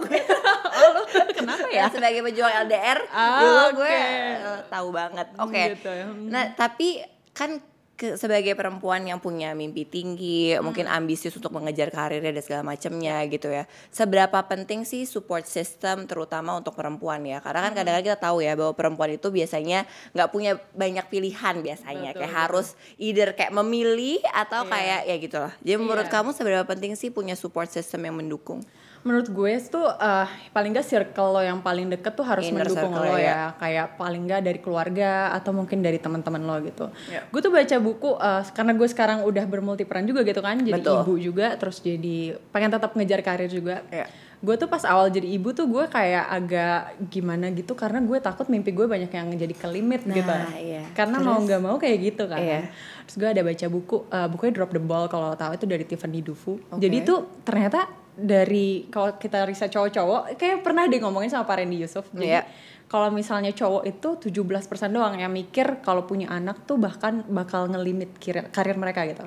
lu 0.91 1.01
kenapa 1.31 1.67
ya? 1.69 1.85
sebagai 1.87 2.21
pejuang 2.23 2.53
LDR 2.65 2.99
Ah, 3.07 3.39
dulu 3.39 3.79
gue 3.79 3.87
oke. 3.87 4.01
eh, 4.35 4.59
tahu 4.67 4.87
banget. 4.89 5.27
Oke. 5.37 5.63
Gitu 5.71 5.89
ya. 5.89 6.05
Nah, 6.09 6.43
tapi 6.53 6.99
kan 7.31 7.61
ke, 7.93 8.17
sebagai 8.17 8.57
perempuan 8.57 9.05
yang 9.05 9.21
punya 9.21 9.53
mimpi 9.53 9.85
tinggi, 9.85 10.57
Hmm. 10.57 10.65
mungkin 10.65 10.89
ambisius 10.89 11.37
untuk 11.37 11.53
mengejar 11.53 11.93
karirnya 11.93 12.33
dan 12.33 12.41
segala 12.41 12.63
macamnya 12.65 13.21
gitu 13.29 13.53
ya. 13.53 13.69
Seberapa 13.93 14.33
penting 14.49 14.81
sih 14.81 15.05
support 15.05 15.45
system 15.45 16.09
terutama 16.09 16.57
untuk 16.57 16.73
perempuan 16.73 17.21
ya? 17.21 17.37
Karena 17.37 17.61
Hmm. 17.61 17.67
kan 17.69 17.73
kadang-kadang 17.77 18.07
kita 18.09 18.19
tahu 18.19 18.37
ya 18.41 18.57
bahwa 18.57 18.73
perempuan 18.73 19.13
itu 19.13 19.29
biasanya 19.29 19.85
nggak 20.11 20.29
punya 20.33 20.57
banyak 20.73 21.05
pilihan 21.05 21.55
biasanya, 21.61 22.17
Betul, 22.17 22.19
kayak 22.25 22.33
betul. 22.33 22.41
harus 22.41 22.67
either 22.97 23.29
kayak 23.37 23.53
memilih 23.53 24.19
atau 24.33 24.65
Iya. 24.65 24.71
kayak 24.73 25.01
ya 25.05 25.15
gitu 25.21 25.37
lah. 25.37 25.53
Jadi 25.61 25.77
menurut 25.77 26.07
Iya. 26.09 26.13
kamu 26.17 26.29
seberapa 26.33 26.65
penting 26.65 26.97
sih 26.97 27.13
punya 27.13 27.37
support 27.37 27.69
system 27.69 28.09
yang 28.09 28.17
mendukung? 28.17 28.65
Menurut 29.03 29.27
gue 29.27 29.51
tuh 29.67 29.87
eh, 29.87 30.27
paling 30.55 30.71
gak 30.75 30.87
circle 30.87 31.29
lo 31.35 31.41
yang 31.43 31.59
paling 31.59 31.91
deket 31.91 32.15
tuh 32.15 32.23
harus 32.23 32.47
Inner 32.47 32.63
mendukung 32.63 32.95
circle 32.95 33.11
lo 33.11 33.15
ya. 33.19 33.27
ya. 33.27 33.41
Kayak 33.59 33.87
paling 33.99 34.21
gak 34.27 34.41
dari 34.47 34.59
keluarga 34.63 35.35
atau 35.35 35.51
mungkin 35.51 35.83
dari 35.83 35.99
teman-teman 35.99 36.41
lo 36.43 36.55
gitu. 36.63 36.85
Ya. 37.11 37.27
Gue 37.27 37.43
tuh 37.43 37.51
baca 37.51 37.75
buku 37.83 38.15
eh, 38.15 38.43
karena 38.55 38.71
gue 38.75 38.87
sekarang 38.87 39.19
udah 39.27 39.45
bermultiperan 39.47 40.07
juga 40.07 40.23
gitu 40.23 40.39
kan, 40.39 40.57
jadi 40.63 40.79
Betul. 40.79 41.03
ibu 41.03 41.13
juga, 41.19 41.47
terus 41.59 41.83
jadi 41.83 42.39
pengen 42.55 42.71
tetap 42.71 42.95
ngejar 42.95 43.19
karir 43.21 43.51
juga. 43.51 43.83
Ya. 43.91 44.07
Gue 44.43 44.59
tuh 44.59 44.67
pas 44.67 44.83
awal 44.83 45.07
jadi 45.07 45.23
ibu 45.23 45.55
tuh 45.55 45.71
gue 45.71 45.87
kayak 45.87 46.25
agak 46.27 46.79
gimana 47.07 47.47
gitu 47.49 47.73
karena 47.73 48.03
gue 48.03 48.19
takut 48.19 48.51
mimpi 48.51 48.75
gue 48.75 48.83
banyak 48.83 49.07
yang 49.07 49.31
jadi 49.31 49.55
kelimit 49.55 50.03
Nah, 50.03 50.13
gitu. 50.13 50.35
iya. 50.59 50.83
Karena 50.91 51.17
Terus? 51.17 51.27
mau 51.31 51.39
nggak 51.39 51.61
mau 51.63 51.75
kayak 51.79 51.97
gitu 52.03 52.27
kan. 52.27 52.43
Iya. 52.43 52.59
Terus 53.07 53.15
gue 53.15 53.29
ada 53.31 53.41
baca 53.41 53.65
buku, 53.71 53.97
eh, 54.05 54.27
bukunya 54.27 54.51
Drop 54.51 54.69
the 54.69 54.83
Ball 54.83 55.07
kalau 55.07 55.31
tahu 55.33 55.55
itu 55.55 55.63
dari 55.63 55.87
Tiffany 55.87 56.19
Dufu. 56.19 56.59
Oke. 56.59 56.75
Jadi 56.75 56.97
tuh 57.01 57.39
ternyata 57.41 57.87
dari 58.13 58.85
kalau 58.91 59.15
kita 59.15 59.47
riset 59.47 59.71
cowok-cowok, 59.71 60.35
kayak 60.35 60.59
pernah 60.59 60.85
deh 60.85 60.99
ngomongin 60.99 61.31
sama 61.31 61.47
Pak 61.47 61.63
Randy 61.63 61.79
Yusuf. 61.79 62.05
Jadi 62.11 62.27
Iya. 62.29 62.43
kalau 62.85 63.09
misalnya 63.09 63.49
cowok 63.49 63.87
itu 63.87 64.09
17% 64.21 64.91
doang 64.91 65.17
yang 65.17 65.31
mikir 65.31 65.81
kalau 65.81 66.03
punya 66.03 66.29
anak 66.29 66.67
tuh 66.67 66.77
bahkan 66.77 67.25
bakal 67.25 67.65
ngelimit 67.65 68.19
karir 68.51 68.75
mereka 68.75 69.07
gitu. 69.07 69.23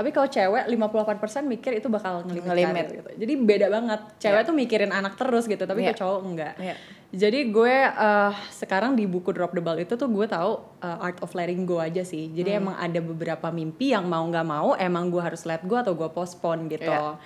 Tapi 0.00 0.08
kalau 0.10 0.24
cewek 0.26 0.64
58% 0.64 1.44
mikir 1.44 1.76
itu 1.76 1.86
bakal 1.86 2.24
ngelimit, 2.24 2.48
Ngelimit. 2.48 2.72
karir 2.80 2.96
gitu. 2.96 3.10
Jadi 3.20 3.32
beda 3.36 3.66
banget. 3.68 4.00
Cewek 4.16 4.40
Iya. 4.40 4.48
tuh 4.48 4.54
mikirin 4.56 4.90
anak 4.90 5.12
terus 5.14 5.44
gitu, 5.44 5.60
tapi 5.60 5.84
kalau 5.84 6.00
cowok 6.00 6.20
enggak. 6.24 6.54
Iya. 6.56 6.74
Jadi 7.10 7.40
gue 7.46 7.74
eh, 7.84 8.32
sekarang 8.50 8.94
di 8.94 9.04
buku 9.04 9.28
Drop 9.28 9.50
the 9.50 9.60
Ball 9.60 9.76
itu 9.76 9.92
tuh 9.92 10.08
gue 10.08 10.24
tahu 10.24 10.56
eh, 10.80 11.04
art 11.04 11.20
of 11.20 11.28
letting 11.30 11.62
go 11.62 11.76
aja 11.76 12.00
sih. 12.00 12.32
Jadi 12.32 12.48
Hmm. 12.50 12.60
emang 12.64 12.76
ada 12.78 12.96
beberapa 12.98 13.50
mimpi 13.50 13.92
yang 13.92 14.06
mau 14.06 14.24
nggak 14.24 14.46
mau 14.48 14.72
emang 14.74 15.12
gue 15.12 15.20
harus 15.20 15.44
let 15.44 15.60
go 15.62 15.76
atau 15.76 15.92
gue 15.92 16.08
postpone 16.08 16.64
gitu. 16.66 16.88
Iya. 16.88 17.20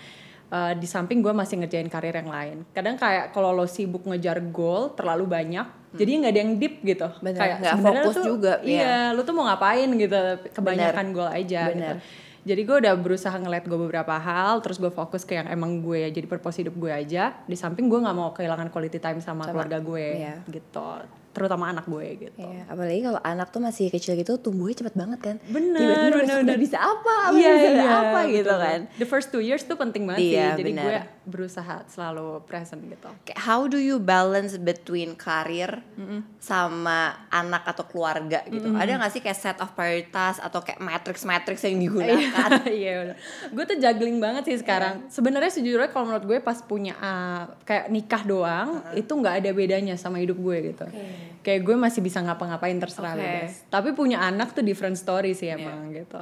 Eh, 0.47 0.73
di 0.75 0.85
samping 0.85 1.19
gue 1.19 1.31
masih 1.31 1.57
ngerjain 1.57 1.87
karir 1.87 2.15
yang 2.15 2.27
lain. 2.29 2.57
Kadang 2.71 2.95
kayak 2.95 3.31
kalau 3.31 3.51
lo 3.51 3.65
sibuk 3.65 4.03
ngejar 4.05 4.39
goal 4.47 4.93
terlalu 4.93 5.25
banyak, 5.27 5.67
jadi 5.93 6.11
nggak 6.17 6.31
ada 6.31 6.41
yang 6.41 6.53
deep 6.57 6.75
gitu. 6.81 7.07
Hmm. 7.07 7.23
Bener, 7.23 7.39
kayak 7.39 7.57
nggak 7.61 7.77
fokus 7.81 8.15
tuh, 8.15 8.25
juga, 8.25 8.53
Iya, 8.61 8.79
iya. 8.79 8.97
lo 9.11 9.21
tuh 9.21 9.33
mau 9.33 9.45
ngapain 9.45 9.89
gitu? 9.91 10.21
Kebanyakan 10.51 11.07
goal 11.11 11.29
aja 11.29 11.61
Bener. 11.67 11.77
gitu. 11.77 11.95
Jadi 12.45 12.61
gue 12.69 12.77
udah 12.85 12.95
berusaha 13.01 13.33
ngeliat 13.41 13.65
gue 13.65 13.79
beberapa 13.89 14.21
hal, 14.21 14.61
terus 14.61 14.77
gue 14.77 14.93
fokus 14.93 15.25
ke 15.25 15.41
yang 15.41 15.49
emang 15.49 15.81
gue 15.81 16.13
jadi 16.13 16.29
purpose 16.29 16.61
hidup 16.61 16.77
gue 16.77 16.93
aja. 16.93 17.41
Di 17.49 17.57
samping 17.57 17.89
gue 17.89 18.05
nggak 18.05 18.17
mau 18.17 18.37
kehilangan 18.37 18.69
quality 18.69 19.01
time 19.01 19.25
sama, 19.25 19.49
Sama, 19.49 19.57
keluarga 19.57 19.81
gue, 19.81 20.07
iya. 20.21 20.37
gitu. 20.53 20.89
Terutama 21.35 21.69
anak 21.69 21.85
gue 21.85 22.07
gitu. 22.17 22.39
Iya, 22.39 22.63
apalagi 22.71 23.01
kalau 23.03 23.21
anak 23.21 23.51
tuh 23.51 23.59
masih 23.59 23.91
kecil 23.91 24.15
gitu 24.15 24.39
tumbuhnya 24.39 24.79
cepet 24.79 24.95
banget 24.95 25.19
kan. 25.19 25.37
Bener, 25.51 25.75
Tiba-tiba 25.83 26.17
bener, 26.23 26.37
udah 26.47 26.57
bisa 26.57 26.79
apa, 26.79 27.15
apa 27.29 27.35
Iya, 27.35 27.51
bisa 27.53 27.69
iya, 27.75 27.91
apa 27.91 28.19
gitu 28.31 28.47
betul. 28.47 28.63
kan. 28.63 28.81
The 28.97 29.09
first 29.09 29.29
two 29.29 29.43
years 29.43 29.67
tuh 29.67 29.75
penting 29.75 30.07
banget 30.07 30.23
Iya, 30.23 30.55
sih. 30.55 30.63
Jadi 30.63 30.71
benar. 30.73 30.85
gue 30.87 30.99
berusaha 31.25 31.77
selalu 31.91 32.47
present 32.47 32.81
gitu. 32.87 33.11
Kayak 33.27 33.41
how 33.43 33.67
do 33.67 33.77
you 33.77 33.99
balance 33.99 34.55
between 34.55 35.19
karir 35.19 35.83
sama 36.39 37.27
anak 37.29 37.65
atau 37.67 37.85
keluarga 37.85 38.45
gitu? 38.47 38.71
Ada 38.71 38.95
nggak 38.95 39.13
sih 39.13 39.21
kayak 39.21 39.39
set 39.39 39.59
of 39.59 39.73
prioritas 39.73 40.39
atau 40.39 40.61
kayak 40.61 40.79
matrix-matrix 40.79 41.59
yang 41.67 41.81
digunakan? 41.81 42.23
Iya 42.65 42.93
udah. 43.09 43.17
Gue 43.51 43.65
tuh 43.65 43.77
juggling 43.77 44.19
banget 44.19 44.47
sih 44.47 44.57
sekarang. 44.61 45.09
Sebenarnya 45.09 45.51
sejujurnya 45.51 45.91
kalau 45.91 46.07
menurut 46.07 46.25
gue 46.25 46.39
pas 46.39 46.59
punya 46.61 46.95
uh, 46.97 47.51
kayak 47.65 47.89
nikah 47.89 48.23
doang 48.23 48.69
itu 48.93 49.11
nggak 49.11 49.43
ada 49.43 49.51
bedanya 49.51 49.95
sama 49.97 50.21
hidup 50.21 50.37
gue 50.37 50.73
gitu. 50.73 50.87
Kayak 51.41 51.61
gue 51.65 51.77
masih 51.77 52.01
bisa 52.01 52.19
ngapa-ngapain 52.21 52.77
terserah 52.77 53.15
Oke. 53.15 53.21
bebas. 53.21 53.53
Tapi 53.69 53.89
punya 53.93 54.21
anak 54.21 54.53
tuh 54.53 54.65
different 54.65 54.97
story 54.97 55.33
sih 55.33 55.53
emang 55.53 55.93
gitu. 55.93 56.21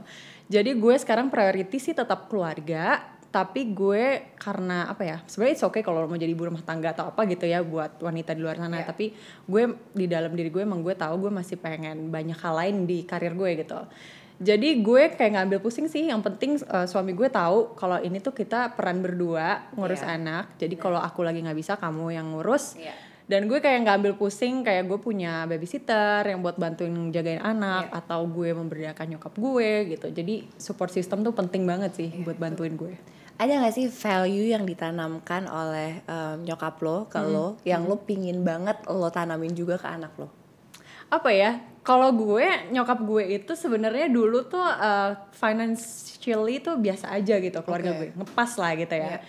Jadi 0.49 0.75
gue 0.75 0.95
sekarang 0.99 1.31
priority 1.31 1.79
sih 1.79 1.95
tetap 1.95 2.27
keluarga. 2.27 3.01
Tapi 3.33 3.73
gue 3.73 4.37
karena 4.37 4.93
apa 4.93 5.09
ya 5.09 5.17
sebenarnya 5.25 5.55
it's 5.57 5.65
okay 5.65 5.81
kalau 5.81 6.05
mau 6.05 6.21
jadi 6.21 6.29
ibu 6.37 6.45
rumah 6.45 6.61
tangga 6.61 6.93
atau 6.93 7.17
apa 7.17 7.25
gitu 7.25 7.49
ya 7.49 7.65
buat 7.65 7.97
wanita 7.97 8.37
di 8.37 8.45
luar 8.45 8.61
sana. 8.61 8.85
Iya. 8.85 8.93
Tapi 8.93 9.17
gue 9.49 9.63
di 9.97 10.05
dalam 10.05 10.37
diri 10.37 10.53
gue 10.53 10.61
emang 10.61 10.85
gue 10.85 10.93
tahu 10.93 11.17
gue 11.29 11.33
masih 11.33 11.57
pengen 11.57 12.13
banyak 12.13 12.37
hal 12.37 12.55
lain 12.61 12.85
di 12.85 13.09
karir 13.09 13.33
gue 13.33 13.57
gitu. 13.57 13.81
Jadi 14.37 14.83
gue 14.83 15.15
kayak 15.17 15.33
ngambil 15.39 15.59
pusing 15.63 15.87
sih. 15.87 16.11
Yang 16.11 16.29
penting 16.29 16.51
uh, 16.67 16.85
suami 16.85 17.15
gue 17.15 17.31
tahu 17.31 17.73
kalau 17.73 18.03
ini 18.03 18.19
tuh 18.19 18.35
kita 18.35 18.75
peran 18.77 19.01
berdua 19.01 19.71
ngurus 19.79 20.03
Iya. 20.03 20.19
anak. 20.19 20.45
Jadi 20.61 20.75
kalau 20.77 20.99
aku 20.99 21.25
lagi 21.25 21.41
nggak 21.41 21.57
bisa 21.57 21.81
kamu 21.81 22.13
yang 22.13 22.27
ngurus. 22.37 22.77
Iya. 22.77 22.93
Dan 23.33 23.49
gue 23.49 23.65
kayak 23.65 23.89
nggak 23.89 23.97
ambil 23.97 24.15
pusing 24.21 24.61
kayak 24.61 24.85
gue 24.85 25.01
punya 25.01 25.49
babysitter 25.49 26.21
yang 26.29 26.45
buat 26.45 26.61
bantuin 26.61 26.93
jagain 27.09 27.41
anak 27.41 27.89
Iya. 27.89 28.05
atau 28.05 28.29
gue 28.29 28.53
memberdayakan 28.53 29.17
nyokap 29.17 29.33
gue 29.33 29.71
gitu. 29.97 30.07
Jadi 30.13 30.35
support 30.61 30.93
system 30.93 31.25
tuh 31.25 31.33
penting 31.33 31.65
banget 31.65 31.97
sih 31.97 32.13
Iya, 32.13 32.29
buat 32.29 32.37
bantuin 32.37 32.77
gue. 32.77 32.93
Ada 33.41 33.65
gak 33.65 33.73
sih 33.73 33.89
value 33.89 34.53
yang 34.53 34.69
ditanamkan 34.69 35.49
oleh 35.49 36.05
em, 36.05 36.45
nyokap 36.45 36.77
lo 36.85 37.09
ke 37.09 37.17
lo 37.25 37.57
yang 37.65 37.89
lo 37.89 37.97
pingin 37.97 38.45
banget 38.45 38.85
lo 38.85 39.09
tanamin 39.09 39.57
juga 39.57 39.81
ke 39.81 39.89
anak 39.89 40.13
lo? 40.21 40.29
apa 41.13 41.29
ya 41.29 41.61
kalau 41.85 42.09
gue 42.09 42.73
nyokap 42.73 43.05
gue 43.05 43.37
itu 43.37 43.53
sebenarnya 43.53 44.09
dulu 44.09 44.49
tuh 44.49 44.65
uh, 44.65 45.13
financially 45.37 46.65
tuh 46.65 46.81
biasa 46.81 47.13
aja 47.13 47.37
gitu 47.37 47.61
keluarga 47.61 47.93
Oke. 47.93 47.99
gue 48.01 48.09
ngepas 48.17 48.51
lah 48.57 48.73
gitu 48.81 48.95
ya 48.97 49.21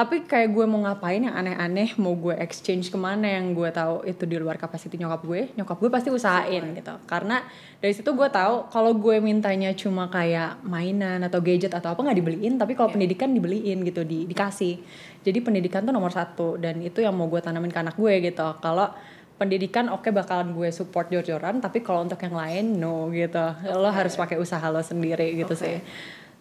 tapi 0.00 0.24
kayak 0.24 0.56
gue 0.56 0.64
mau 0.64 0.80
ngapain 0.80 1.20
yang 1.20 1.36
aneh-aneh 1.36 1.92
mau 2.00 2.16
gue 2.16 2.32
exchange 2.40 2.88
ke 2.88 2.96
mana 2.96 3.36
yang 3.36 3.52
gue 3.52 3.68
tahu 3.68 4.00
itu 4.08 4.24
di 4.24 4.40
luar 4.40 4.56
kapasiti 4.56 4.96
nyokap 4.96 5.20
gue 5.28 5.52
nyokap 5.60 5.76
gue 5.76 5.90
pasti 5.92 6.08
usahain 6.08 6.72
gitu. 6.72 6.96
Karena 7.04 7.44
dari 7.84 7.92
situ 7.92 8.08
gue 8.16 8.28
tahu 8.32 8.72
kalau 8.72 8.96
gue 8.96 9.20
mintanya 9.20 9.76
cuma 9.76 10.08
kayak 10.08 10.64
mainan 10.64 11.20
atau 11.20 11.44
gadget 11.44 11.76
atau 11.76 11.92
apa 11.92 12.00
nggak 12.00 12.16
dibeliin 12.16 12.56
tapi 12.56 12.72
kalau 12.72 12.88
pendidikan 12.88 13.28
dibeliin 13.36 13.84
gitu 13.84 14.00
di 14.08 14.24
dikasih. 14.24 14.80
Jadi 15.20 15.38
pendidikan 15.44 15.84
tuh 15.84 15.92
nomor 15.92 16.16
satu 16.16 16.56
dan 16.56 16.80
itu 16.80 17.04
yang 17.04 17.12
mau 17.12 17.28
gue 17.28 17.44
tanamin 17.44 17.68
ke 17.68 17.84
anak 17.84 18.00
gue 18.00 18.24
gitu. 18.24 18.56
Kalau 18.56 18.88
pendidikan 19.36 19.92
oke 19.92 20.08
bakalan 20.16 20.56
gue 20.56 20.72
support 20.72 21.12
jor-joran 21.12 21.60
tapi 21.60 21.84
kalau 21.84 22.08
untuk 22.08 22.24
yang 22.24 22.40
lain 22.40 22.80
no 22.80 23.12
gitu. 23.12 23.52
Lo 23.68 23.92
harus 23.92 24.16
pakai 24.16 24.40
usaha 24.40 24.64
lo 24.72 24.80
sendiri 24.80 25.36
gitu 25.36 25.52
Oke. 25.52 25.60
sih 25.60 25.76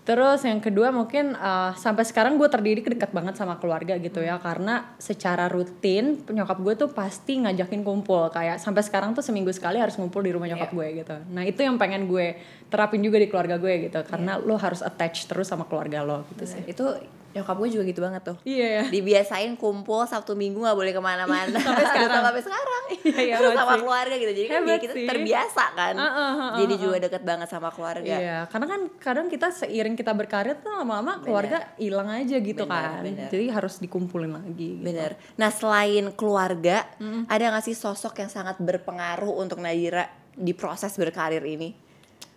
terus 0.09 0.41
yang 0.41 0.57
kedua 0.57 0.89
mungkin 0.89 1.37
uh, 1.37 1.77
sampai 1.77 2.01
sekarang 2.01 2.41
gue 2.41 2.49
terdidik 2.49 2.89
dekat 2.89 3.13
banget 3.13 3.37
sama 3.37 3.61
keluarga 3.61 3.93
gitu 4.01 4.25
ya. 4.25 4.41
Karena 4.41 4.97
secara 4.97 5.45
rutin 5.45 6.25
nyokap 6.25 6.57
gue 6.65 6.73
tuh 6.73 6.89
pasti 6.89 7.37
ngajakin 7.37 7.85
kumpul. 7.85 8.33
Kayak 8.33 8.57
sampai 8.57 8.81
sekarang 8.81 9.13
tuh 9.13 9.21
seminggu 9.21 9.53
sekali 9.53 9.77
harus 9.77 9.93
ngumpul 10.01 10.25
di 10.25 10.33
rumah 10.33 10.49
nyokap 10.49 10.73
gue 10.73 11.05
gitu. 11.05 11.13
Nah 11.29 11.45
itu 11.45 11.61
yang 11.61 11.77
pengen 11.77 12.09
gue 12.09 12.41
terapin 12.73 13.05
juga 13.05 13.21
di 13.21 13.29
keluarga 13.29 13.61
gue 13.61 13.85
gitu. 13.85 14.01
Karena 14.01 14.41
lo 14.41 14.57
harus 14.57 14.81
attach 14.81 15.29
terus 15.29 15.45
sama 15.45 15.69
keluarga 15.69 16.01
lo 16.01 16.25
gitu 16.33 16.57
sih. 16.57 16.65
Itu 16.65 16.97
nyokap 17.31 17.55
gue 17.55 17.69
juga 17.69 17.83
gitu 17.85 17.99
banget 17.99 18.21
tuh. 18.23 18.37
iya 18.43 18.67
ya 18.71 18.83
Dibiasain 18.89 19.53
kumpul 19.53 20.01
Sabtu 20.03 20.33
Minggu 20.33 20.59
gak 20.59 20.73
boleh 20.73 20.89
ke 20.89 20.99
mana-mana 20.99 21.45
sampai 21.55 21.85
sekarang. 21.85 22.21
sampai 22.23 22.41
sekarang 22.41 22.83
Iya, 22.99 23.19
iya, 23.21 23.35
Terus 23.35 23.49
banget 23.49 23.59
sama 23.59 23.71
sih. 23.71 23.81
keluarga 23.81 24.15
gitu 24.15 24.31
jadi 24.33 24.47
kan 24.49 24.61
kita 24.77 24.93
sih. 24.93 25.05
terbiasa 25.05 25.63
kan 25.71 25.93
Uh, 25.93 26.01
uh, 26.01 26.09
uh, 26.09 26.33
uh, 26.33 26.51
jadi 26.57 26.73
juga 26.75 26.97
deket 26.99 27.21
banget 27.21 27.47
sama 27.47 27.69
keluarga 27.69 28.15
Iya, 28.15 28.37
karena 28.47 28.65
kan 28.67 28.81
kadang 28.97 29.27
kita 29.27 29.47
seiring 29.51 29.93
kita 29.93 30.11
berkarir 30.11 30.57
tuh 30.57 30.73
lama-lama 30.73 31.19
keluarga 31.19 31.57
hilang 31.75 32.09
aja 32.09 32.35
gitu 32.35 32.63
Bener, 32.63 32.73
kan. 32.89 33.01
bener. 33.01 33.29
Jadi 33.29 33.45
harus 33.47 33.77
dikumpulin 33.77 34.31
lagi. 34.31 34.69
Gitu. 34.71 34.81
bener 34.81 35.11
nah 35.35 35.49
selain 35.49 36.09
keluarga 36.11 36.89
ada 37.25 37.45
gak 37.51 37.63
sih 37.63 37.73
sosok 37.73 38.17
yang 38.17 38.27
sangat 38.27 38.57
berpengaruh 38.57 39.33
untuk 39.35 39.57
Nadira 39.57 40.05
di 40.31 40.51
proses 40.51 40.93
berkarir 40.93 41.41
ini 41.41 41.88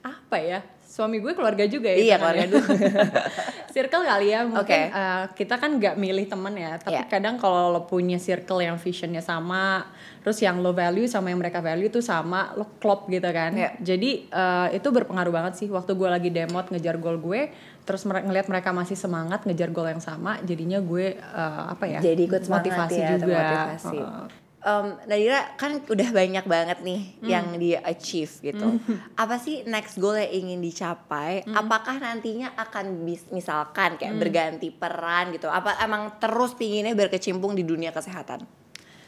Apa 0.03 0.37
ya? 0.39 0.61
Suami 0.83 1.25
gue 1.25 1.33
keluarga 1.33 1.65
juga 1.65 1.89
ya. 1.89 1.97
Iya, 1.97 2.17
hitungannya. 2.21 2.49
circle 3.73 4.05
kali 4.05 4.29
ya. 4.29 4.45
Mungkin 4.45 4.61
Oke. 4.61 4.81
eh, 4.93 5.25
kita 5.33 5.57
kan 5.57 5.81
nggak 5.81 5.97
milih 5.97 6.29
temen 6.29 6.53
ya. 6.53 6.77
Tapi 6.77 7.01
Iya. 7.01 7.09
kadang 7.09 7.41
kalau 7.41 7.73
lo 7.73 7.89
punya 7.89 8.21
circle 8.21 8.61
yang 8.61 8.77
visionnya 8.77 9.25
sama, 9.25 9.89
terus 10.21 10.37
yang 10.45 10.61
lo 10.61 10.77
value 10.77 11.09
sama 11.09 11.33
yang 11.33 11.41
mereka 11.41 11.65
value 11.65 11.89
tuh 11.89 12.05
sama, 12.05 12.53
lo 12.61 12.69
klop 12.77 13.09
gitu 13.09 13.25
kan. 13.33 13.57
Iya. 13.57 13.73
Jadi 13.81 14.29
eh, 14.29 14.69
itu 14.77 14.89
berpengaruh 14.93 15.33
banget 15.33 15.65
sih. 15.65 15.73
Waktu 15.73 15.97
gue 15.97 16.09
lagi 16.13 16.29
demot 16.29 16.69
ngejar 16.69 17.01
goal 17.01 17.17
gue, 17.17 17.49
terus 17.89 18.05
ngelihat 18.05 18.53
mereka 18.53 18.77
masih 18.77 18.95
semangat 18.95 19.49
ngejar 19.49 19.73
goal 19.73 19.89
yang 19.89 20.05
sama, 20.05 20.37
jadinya 20.45 20.77
gue 20.85 21.17
eh, 21.17 21.63
apa 21.73 21.89
ya? 21.89 22.05
Jadi 22.05 22.29
ikut 22.29 22.45
motivasi 22.45 23.01
ya, 23.01 23.17
juga. 23.17 23.25
termotivasi. 23.41 23.97
Heeh. 23.97 24.42
Em, 24.63 24.95
Nadira 25.05 25.59
kan 25.59 25.83
udah 25.83 26.09
banyak 26.15 26.47
banget 26.47 26.79
nih 26.81 27.19
Hmm. 27.19 27.27
yang 27.27 27.47
di 27.59 27.75
achieve 27.75 28.31
gitu. 28.41 28.79
Apa 29.19 29.35
sih 29.35 29.67
next 29.67 29.99
goal 29.99 30.15
yang 30.15 30.31
ingin 30.31 30.63
dicapai? 30.63 31.43
Hmm. 31.43 31.59
Apakah 31.59 31.99
nantinya 31.99 32.55
akan 32.55 33.03
bis, 33.03 33.27
misalkan 33.29 33.99
kayak 33.99 34.15
berganti 34.17 34.71
peran 34.71 35.35
gitu? 35.35 35.51
Apa 35.51 35.83
emang 35.83 36.15
terus 36.17 36.55
pinginnya 36.55 36.95
berkecimpung 36.95 37.53
di 37.53 37.67
dunia 37.67 37.91
kesehatan? 37.91 38.47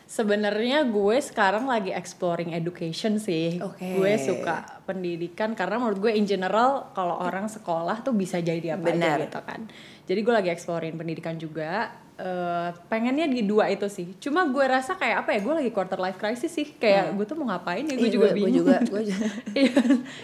Sebenarnya 0.04 0.84
gue 0.84 1.16
sekarang 1.16 1.64
lagi 1.64 1.88
exploring 1.88 2.52
education 2.52 3.16
sih. 3.16 3.56
Oke. 3.56 3.96
Gue 3.96 4.20
suka 4.20 4.84
pendidikan 4.84 5.56
karena 5.56 5.80
menurut 5.80 5.96
gue 5.98 6.12
in 6.12 6.28
general 6.28 6.92
kalau 6.92 7.16
orang 7.16 7.48
sekolah 7.48 8.04
tuh 8.04 8.12
bisa 8.12 8.36
jadi 8.36 8.76
apa 8.76 8.90
Benar. 8.90 9.16
aja 9.16 9.24
gitu 9.24 9.40
kan. 9.40 9.60
Jadi 10.04 10.20
gue 10.20 10.34
lagi 10.34 10.50
exploring 10.50 10.94
pendidikan 10.94 11.38
juga. 11.38 11.88
Eh, 12.14 12.70
pengennya 12.86 13.26
di 13.26 13.42
dua 13.42 13.66
itu 13.66 13.90
sih. 13.90 14.14
Cuma 14.16 14.46
gue 14.46 14.62
rasa 14.62 14.94
kayak 14.94 15.26
apa 15.26 15.34
ya? 15.34 15.42
Gue 15.42 15.50
lagi 15.52 15.70
quarter 15.70 15.98
life 15.98 16.14
crisis 16.14 16.46
sih. 16.48 16.62
Kayak 16.72 17.10
gue 17.12 17.26
tuh 17.26 17.34
mau 17.34 17.50
ngapain 17.50 17.82
ya? 17.82 17.90
Gue 17.92 18.06
Iya, 18.06 18.14
juga 18.14 18.22
gue- 18.22 18.30
gue 18.30 18.38
bingung. 18.38 18.56
juga- 18.62 18.80
gue 18.84 19.02
juga. 19.04 19.26
Iya. 19.56 19.74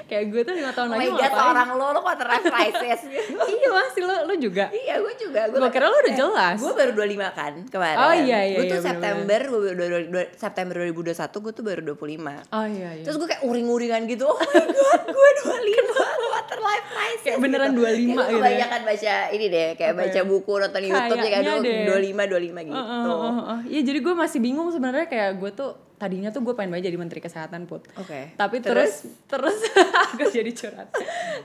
kayak 0.07 0.25
gue 0.29 0.41
tuh 0.41 0.55
lima 0.55 0.71
tahun 0.71 0.87
Oh 0.87 0.93
lagi 0.93 1.03
mau 1.05 1.19
ngapain? 1.19 1.35
seorang 1.35 1.69
lo, 1.75 1.87
lo 1.91 2.01
quarter 2.01 2.29
life 2.31 2.47
crisis. 2.47 3.01
iya 3.53 3.69
masih 3.73 4.03
lo, 4.03 4.17
lo 4.23 4.35
juga. 4.37 4.65
iya, 4.71 4.95
gue 4.97 5.15
juga. 5.19 5.41
Gua 5.51 5.67
kira 5.69 5.87
lo 5.87 5.97
udah 5.99 6.15
jelas. 6.15 6.57
Gue 6.57 6.73
baru 6.73 6.91
25 6.95 7.27
kan 7.33 7.53
kemarin. 7.67 7.97
Oh, 7.99 8.15
iya, 8.15 8.39
iya, 8.45 8.57
Gue 8.57 8.65
tuh 8.67 8.79
iya, 8.79 8.87
September, 8.87 9.41
gue 9.43 9.61
baru- 9.75 10.07
dua- 10.07 10.31
September 10.33 10.75
2021 10.81 11.11
gue 11.41 11.53
tuh 11.53 11.65
baru 11.65 11.81
25. 11.85 12.35
Oh 12.49 12.67
iya 12.67 12.89
iya. 12.93 13.03
Terus 13.03 13.17
gue 13.17 13.27
kayak 13.27 13.43
uring-uringan 13.43 14.07
gitu, 14.07 14.25
oh 14.25 14.39
my 14.39 14.63
god, 14.63 15.03
gue 15.09 15.31
25, 15.43 15.91
quarter 16.31 16.59
life 16.61 16.87
crisis 16.89 17.25
Kayak 17.27 17.39
beneran 17.41 17.71
25 17.75 17.83
Kayak 17.83 17.99
gitu 17.99 18.15
ya? 18.15 18.39
kebanyakan 18.39 18.81
baca 18.87 19.15
ini 19.29 19.47
deh, 19.49 19.69
kayak 19.75 19.91
Apa 19.91 20.01
baca 20.01 20.15
ya? 20.15 20.23
buku, 20.25 20.53
nonton 20.57 20.83
Youtube, 20.85 21.19
ya 21.19 21.27
kan, 21.27 21.43
Kayaknya 21.43 21.55
deh. 21.61 21.79
25, 21.83 22.13
25 22.13 22.69
gitu 22.69 22.75
Heeh, 22.75 23.03
heeh, 23.03 23.35
heeh. 23.39 23.59
Iya 23.69 23.81
jadi 23.85 23.99
gue 24.01 24.15
masih 24.15 24.39
bingung 24.39 24.69
sebenarnya 24.69 25.07
kayak 25.07 25.31
gue 25.37 25.51
tuh 25.51 25.71
tadinya 25.95 26.29
tuh 26.29 26.41
gue 26.41 26.53
pengen 26.53 26.73
banget 26.73 26.89
jadi 26.89 26.97
menteri 26.97 27.21
kesehatan 27.21 27.65
put. 27.65 27.85
Oke. 27.95 28.33
Tapi 28.33 28.57
terus 28.59 29.05
terus 29.27 29.57
gue 30.17 30.29
jadi 30.31 30.51
curhat. 30.51 30.89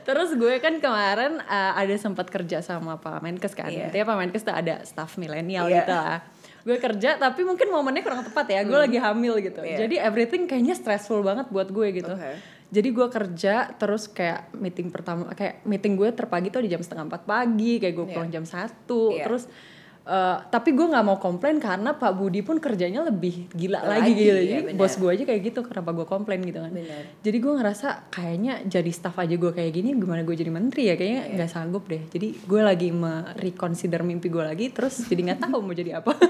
terus 0.01 0.31
gue 0.31 0.53
kan 0.57 0.79
kemarin 0.79 1.39
uh, 1.39 1.73
ada 1.73 1.91
sempat 1.95 2.27
kerja 2.27 2.59
sama 2.59 2.95
Pak 2.95 3.19
Menkes 3.19 3.51
kan. 3.51 3.67
Iya. 3.67 3.87
Intinya 3.87 4.05
Pak 4.07 4.17
Menkes 4.17 4.43
tuh 4.43 4.55
ada 4.55 4.79
staff 4.81 5.15
milenial 5.15 5.67
Iya. 5.67 5.75
gitu 5.77 5.91
lah. 5.91 6.19
Gue 6.63 6.77
kerja 6.77 7.15
tapi 7.15 7.43
mungkin 7.43 7.67
momennya 7.67 8.01
kurang 8.01 8.23
tepat 8.23 8.47
ya. 8.49 8.61
Gue 8.63 8.79
lagi 8.79 8.95
hamil 8.95 9.37
gitu. 9.39 9.59
Hmm. 9.59 9.67
Iya. 9.67 9.77
Jadi 9.83 9.95
everything 9.99 10.47
kayaknya 10.47 10.73
stressful 10.73 11.19
banget 11.19 11.51
buat 11.51 11.67
gue 11.67 11.87
gitu. 11.93 12.15
Oke. 12.15 12.55
Jadi 12.65 12.89
gue 12.89 13.07
kerja 13.07 13.75
terus 13.75 14.07
kayak 14.07 14.49
meeting 14.51 14.89
pertama 14.89 15.29
kayak 15.31 15.61
meeting 15.63 15.93
gue 15.93 16.09
terpagi 16.09 16.49
tuh 16.49 16.63
di 16.63 16.67
jam 16.67 16.79
setengah 16.79 17.05
empat 17.05 17.23
pagi 17.23 17.77
kayak 17.77 17.93
gue 17.93 18.05
Iya. 18.07 18.13
pulang 18.13 18.31
jam 18.31 18.41
satu 18.43 19.13
Iya. 19.13 19.27
terus 19.27 19.45
eh, 20.05 20.37
tapi 20.45 20.69
gue 20.71 20.85
nggak 20.85 21.01
mau 21.03 21.17
komplain 21.17 21.57
karena 21.57 21.91
Pak 21.91 22.13
Budi 22.13 22.39
pun 22.39 22.57
kerjanya 22.57 23.01
lebih 23.01 23.49
gila 23.51 23.81
Lagi, 23.81 24.05
lagi, 24.05 24.11
gitu 24.15 24.37
jadi 24.39 24.61
benar. 24.63 24.77
bos 24.77 24.93
gue 24.95 25.09
aja 25.11 25.23
kayak 25.23 25.41
gitu 25.43 25.59
kenapa 25.61 25.89
gue 25.91 26.05
komplain 26.05 26.41
gitu 26.41 26.59
kan 26.59 26.71
Benar. 26.71 27.03
jadi 27.19 27.37
gue 27.37 27.53
ngerasa 27.55 27.87
kayaknya 28.09 28.53
jadi 28.63 28.91
staff 28.91 29.17
aja 29.17 29.33
gue 29.33 29.51
kayak 29.51 29.71
gini 29.71 29.93
gimana 29.93 30.21
gue 30.21 30.33
jadi 30.33 30.49
menteri 30.49 30.83
ya 30.85 30.95
kayaknya 30.95 31.21
Iya. 31.23 31.33
nggak 31.35 31.49
sanggup 31.49 31.83
deh 31.85 32.01
jadi 32.07 32.27
gue 32.39 32.61
lagi 32.61 32.89
mereconsider 32.91 34.01
mimpi 34.01 34.27
gue 34.27 34.43
lagi 34.43 34.65
terus 34.69 35.01
jadi 35.03 35.21
nggak 35.25 35.41
tahu 35.41 35.59
mau 35.59 35.73
jadi 35.73 35.97
apa 35.97 36.13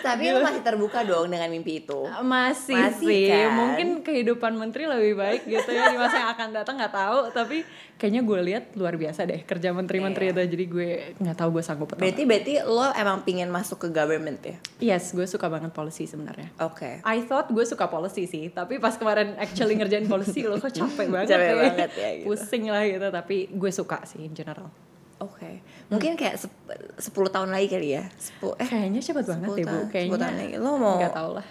Tapi 0.00 0.32
lo 0.32 0.40
masih 0.40 0.62
terbuka 0.62 1.04
dong 1.04 1.28
dengan 1.28 1.46
mimpi 1.46 1.84
itu. 1.84 2.00
masih, 2.24 2.72
Masih, 2.72 3.04
sih 3.04 3.28
kan? 3.28 3.52
mungkin 3.52 3.88
kehidupan 4.00 4.56
menteri 4.56 4.88
lebih 4.88 5.14
baik 5.14 5.44
gitu 5.44 5.70
ya 5.70 5.92
di 5.92 5.96
masa 5.96 6.16
yang 6.18 6.30
akan 6.32 6.48
datang 6.50 6.74
nggak 6.74 6.90
tahu 6.90 7.18
tapi 7.30 7.60
kayaknya 7.94 8.24
gue 8.24 8.38
lihat 8.42 8.64
luar 8.72 8.96
biasa 8.96 9.28
deh 9.28 9.44
kerja 9.44 9.70
menteri-menteri 9.70 10.32
itu 10.32 10.40
jadi 10.48 10.64
gue 10.66 10.88
nggak 11.18 11.36
tahu 11.36 11.48
gue 11.52 11.62
sanggup 11.62 11.88
atau 11.90 12.00
Berarti 12.00 12.22
berarti 12.24 12.52
lo 12.70 12.86
emang 12.92 13.20
pingin 13.20 13.48
masuk 13.48 13.76
ke 13.76 13.88
government 13.90 14.38
ya? 14.40 14.56
yes 14.80 15.10
gue 15.10 15.24
suka 15.24 15.46
banget 15.46 15.70
policy 15.70 16.04
sebenarnya 16.04 16.54
Oke. 16.60 17.02
I 17.02 17.18
thought 17.20 17.48
gue 17.48 17.62
suka 17.62 17.86
policy 17.86 18.24
sih, 18.24 18.46
tapi 18.48 18.78
pas 18.78 18.94
kemarin 18.94 19.34
actually 19.36 19.74
ngerjain 19.74 20.06
policy 20.06 20.42
lo 20.42 20.56
kok 20.56 20.70
capek 20.70 21.10
banget 21.12 21.28
Capek 21.32 21.46
ya. 21.46 21.54
banget 21.58 21.90
ya, 21.92 22.08
gitu. 22.14 22.26
Pusing 22.26 22.64
lah 22.66 22.82
gitu, 22.84 23.06
tapi 23.08 23.36
gue 23.48 23.70
suka 23.70 23.98
sih 24.04 24.20
in 24.20 24.30
general. 24.30 24.70
Oke. 25.18 25.60
Mungkin 25.88 26.16
kayak 26.16 26.38
sep- 26.38 26.64
10 26.96 27.12
tahun 27.28 27.50
lagi 27.50 27.68
kali 27.68 27.92
ya. 27.92 28.08
10 28.40 28.56
eh 28.56 28.64
Kayaknya 28.64 29.00
cepet 29.02 29.24
banget 29.26 29.48
10 29.48 29.52
deh 29.52 29.64
bu, 29.64 29.68
tahun- 29.68 29.84
10 29.84 29.92
kayaknya. 29.92 30.16
tahun 30.16 30.36
lagi. 30.38 30.54
Lo 30.56 30.70
mau- 30.74 30.96
Nggak 30.96 31.12
tahu 31.12 31.30
lah. 31.36 31.46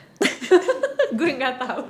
gue 1.19 1.29
nggak 1.35 1.55
tahu. 1.59 1.83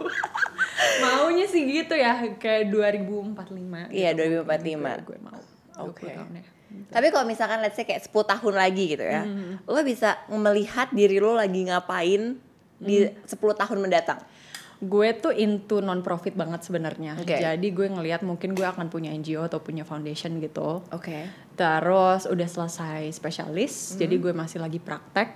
Maunya 1.03 1.45
sih 1.45 1.63
gitu 1.63 1.93
ya, 1.93 2.11
kayak 2.35 2.67
2045. 2.67 3.95
Iya, 3.95 4.09
gitu. 4.11 4.43
2045. 4.43 4.59
Gue, 4.75 4.95
gue 5.05 5.17
mau. 5.21 5.39
Oke. 5.87 6.11
20 6.11 6.58
ya. 6.69 6.93
Tapi 6.93 7.07
kalau 7.09 7.25
misalkan 7.25 7.59
let's 7.59 7.75
say 7.75 7.83
kayak 7.83 8.05
10 8.05 8.13
tahun 8.13 8.53
lagi 8.55 8.83
gitu 8.93 9.05
ya. 9.05 9.25
Hmm. 9.25 9.57
Lo 9.65 9.81
bisa 9.81 10.21
melihat 10.29 10.93
diri 10.93 11.17
lo 11.17 11.33
lagi 11.33 11.65
ngapain 11.65 12.37
di 12.79 12.95
Hmm. 13.09 13.25
10 13.25 13.35
tahun 13.57 13.77
mendatang. 13.81 14.21
Gue 14.79 15.11
tuh 15.11 15.35
into 15.35 15.83
non 15.83 15.99
profit 15.99 16.39
banget 16.39 16.63
sebenarnya. 16.63 17.19
Oke. 17.19 17.35
Jadi 17.35 17.67
gue 17.75 17.87
ngelihat 17.91 18.23
mungkin 18.23 18.55
gue 18.55 18.63
akan 18.63 18.87
punya 18.87 19.11
NGO 19.11 19.43
atau 19.43 19.59
punya 19.59 19.83
foundation 19.83 20.39
gitu. 20.39 20.79
Oke. 20.95 21.27
Terus 21.59 22.23
udah 22.23 22.47
selesai 22.47 23.11
spesialis, 23.11 23.99
jadi 23.99 24.15
gue 24.15 24.31
masih 24.31 24.63
lagi 24.63 24.79
praktek. 24.79 25.35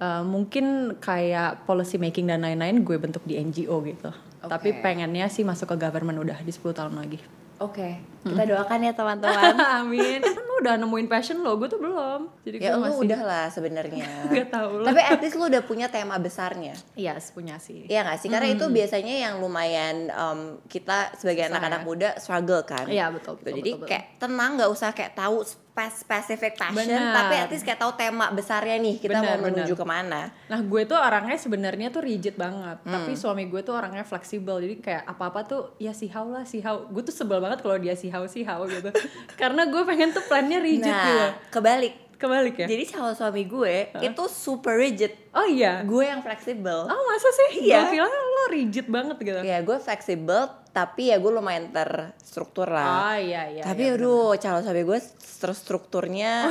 Eh, 0.00 0.22
mungkin 0.24 0.96
kayak 0.96 1.68
policy 1.68 2.00
making 2.00 2.32
dan 2.32 2.40
lain-lain 2.40 2.80
gue 2.80 2.96
bentuk 2.96 3.20
di 3.28 3.36
NGO 3.36 3.84
gitu. 3.84 4.10
Tapi 4.44 4.80
pengennya 4.80 5.28
sih 5.28 5.44
masuk 5.44 5.72
ke 5.72 5.76
government 5.80 6.20
udah 6.20 6.40
di 6.40 6.48
10 6.48 6.72
tahun 6.72 6.96
lagi. 6.96 7.20
Oke. 7.64 7.90
Hmm. 8.24 8.32
Kita 8.32 8.42
doakan 8.48 8.78
ya 8.80 8.92
teman-teman. 8.96 9.54
Amin. 9.84 10.20
Kan 10.24 10.44
lu 10.48 10.54
udah 10.64 10.80
nemuin 10.80 11.08
passion 11.12 11.44
lo, 11.44 11.60
gue 11.60 11.68
tuh 11.68 11.76
belum. 11.76 12.32
Jadi 12.40 12.56
ya 12.56 12.72
gue 12.72 12.88
masih 12.88 13.04
udah 13.04 13.20
lah 13.20 13.46
sebenarnya. 13.52 14.08
Gak 14.32 14.48
tahu 14.48 14.80
lah. 14.80 14.86
Tapi 14.88 15.00
at 15.04 15.20
least 15.20 15.36
lo 15.36 15.44
udah 15.44 15.60
punya 15.60 15.92
tema 15.92 16.16
besarnya. 16.16 16.72
Iya, 16.96 17.20
punya 17.36 17.60
sih. 17.60 17.84
Iya 17.84 18.00
gak 18.08 18.18
sih? 18.24 18.28
Karena 18.32 18.48
itu 18.48 18.64
biasanya 18.68 19.14
yang 19.28 19.34
lumayan 19.44 20.08
um, 20.08 20.40
kita 20.68 21.12
sebagai 21.20 21.52
anak-anak 21.52 21.80
ya. 21.80 21.86
muda 21.86 22.08
struggle 22.16 22.64
kan. 22.64 22.88
Iya, 22.88 23.12
betul, 23.12 23.36
Gitu. 23.36 23.44
betul, 23.44 23.56
Jadi 23.60 23.70
betul, 23.70 23.80
betul. 23.84 23.88
kayak 23.92 24.04
tenang 24.16 24.50
nggak 24.56 24.70
usah 24.72 24.90
kayak 24.96 25.12
tahu 25.12 25.36
specific 25.74 26.54
passion, 26.54 26.86
Benar. 26.86 27.12
tapi 27.12 27.34
at 27.36 27.48
least 27.48 27.62
kayak 27.62 27.76
tahu 27.76 27.92
tema 27.92 28.30
besarnya 28.30 28.78
nih 28.78 28.94
kita 28.96 29.16
Benar, 29.16 29.26
mau 29.26 29.36
menuju 29.44 29.74
benar. 29.74 29.80
ke 29.80 29.84
mana. 29.84 30.20
Nah 30.46 30.60
gue 30.60 30.82
tuh 30.84 30.94
orangnya 30.94 31.34
sebenarnya 31.34 31.90
tuh 31.90 32.00
rigid 32.00 32.34
banget, 32.34 32.78
Hmm. 32.80 32.94
tapi 32.94 33.12
suami 33.12 33.44
gue 33.44 33.60
tuh 33.60 33.74
orangnya 33.74 34.02
fleksibel, 34.02 34.58
jadi 34.58 34.74
kayak 34.78 35.02
apa 35.04 35.24
apa 35.28 35.40
tuh 35.42 35.62
ya 35.76 35.90
sihau 35.90 36.30
lah 36.30 36.44
sihau. 36.44 36.86
Gue 36.88 37.02
tuh 37.02 37.10
sebel 37.10 37.38
banget 37.38 37.58
kalau 37.58 37.74
dia 37.74 37.92
sihau 37.92 38.22
sihau 38.24 38.64
gitu, 38.64 38.94
karena 39.40 39.66
gue 39.66 39.82
pengen 39.82 40.10
tuh 40.10 40.22
plannya 40.22 40.58
rigid 40.58 40.86
gitu. 40.86 41.10
Nah, 41.12 41.34
kebalik. 41.50 41.94
Kebalik 42.14 42.54
ya? 42.56 42.66
Jadi 42.70 42.84
calon 42.86 43.12
suami 43.12 43.42
gue 43.42 43.74
itu 43.98 44.22
super 44.30 44.78
rigid. 44.78 45.10
Oh 45.34 45.44
iya. 45.44 45.82
Gue 45.82 46.06
yang 46.06 46.22
fleksibel. 46.22 46.86
Oh 46.86 47.00
masa 47.04 47.28
sih? 47.28 47.66
Iya. 47.66 47.84
Gue 47.84 47.98
bilang 47.98 48.08
lo 48.08 48.44
rigid 48.48 48.86
banget 48.86 49.16
gitu. 49.18 49.40
Ya 49.42 49.58
gue 49.58 49.76
fleksibel, 49.76 50.46
tapi 50.74 51.14
ya 51.14 51.22
gue 51.22 51.30
lumayan 51.30 51.70
terstruktur 51.70 52.66
lah. 52.66 53.14
Oh 53.14 53.16
iya 53.16 53.46
iya. 53.46 53.62
tapi 53.62 53.86
iya, 53.86 53.94
aduh 53.94 54.34
calon 54.34 54.66
suami 54.66 54.82
gue 54.82 54.98
terstrukturnya 55.38 56.50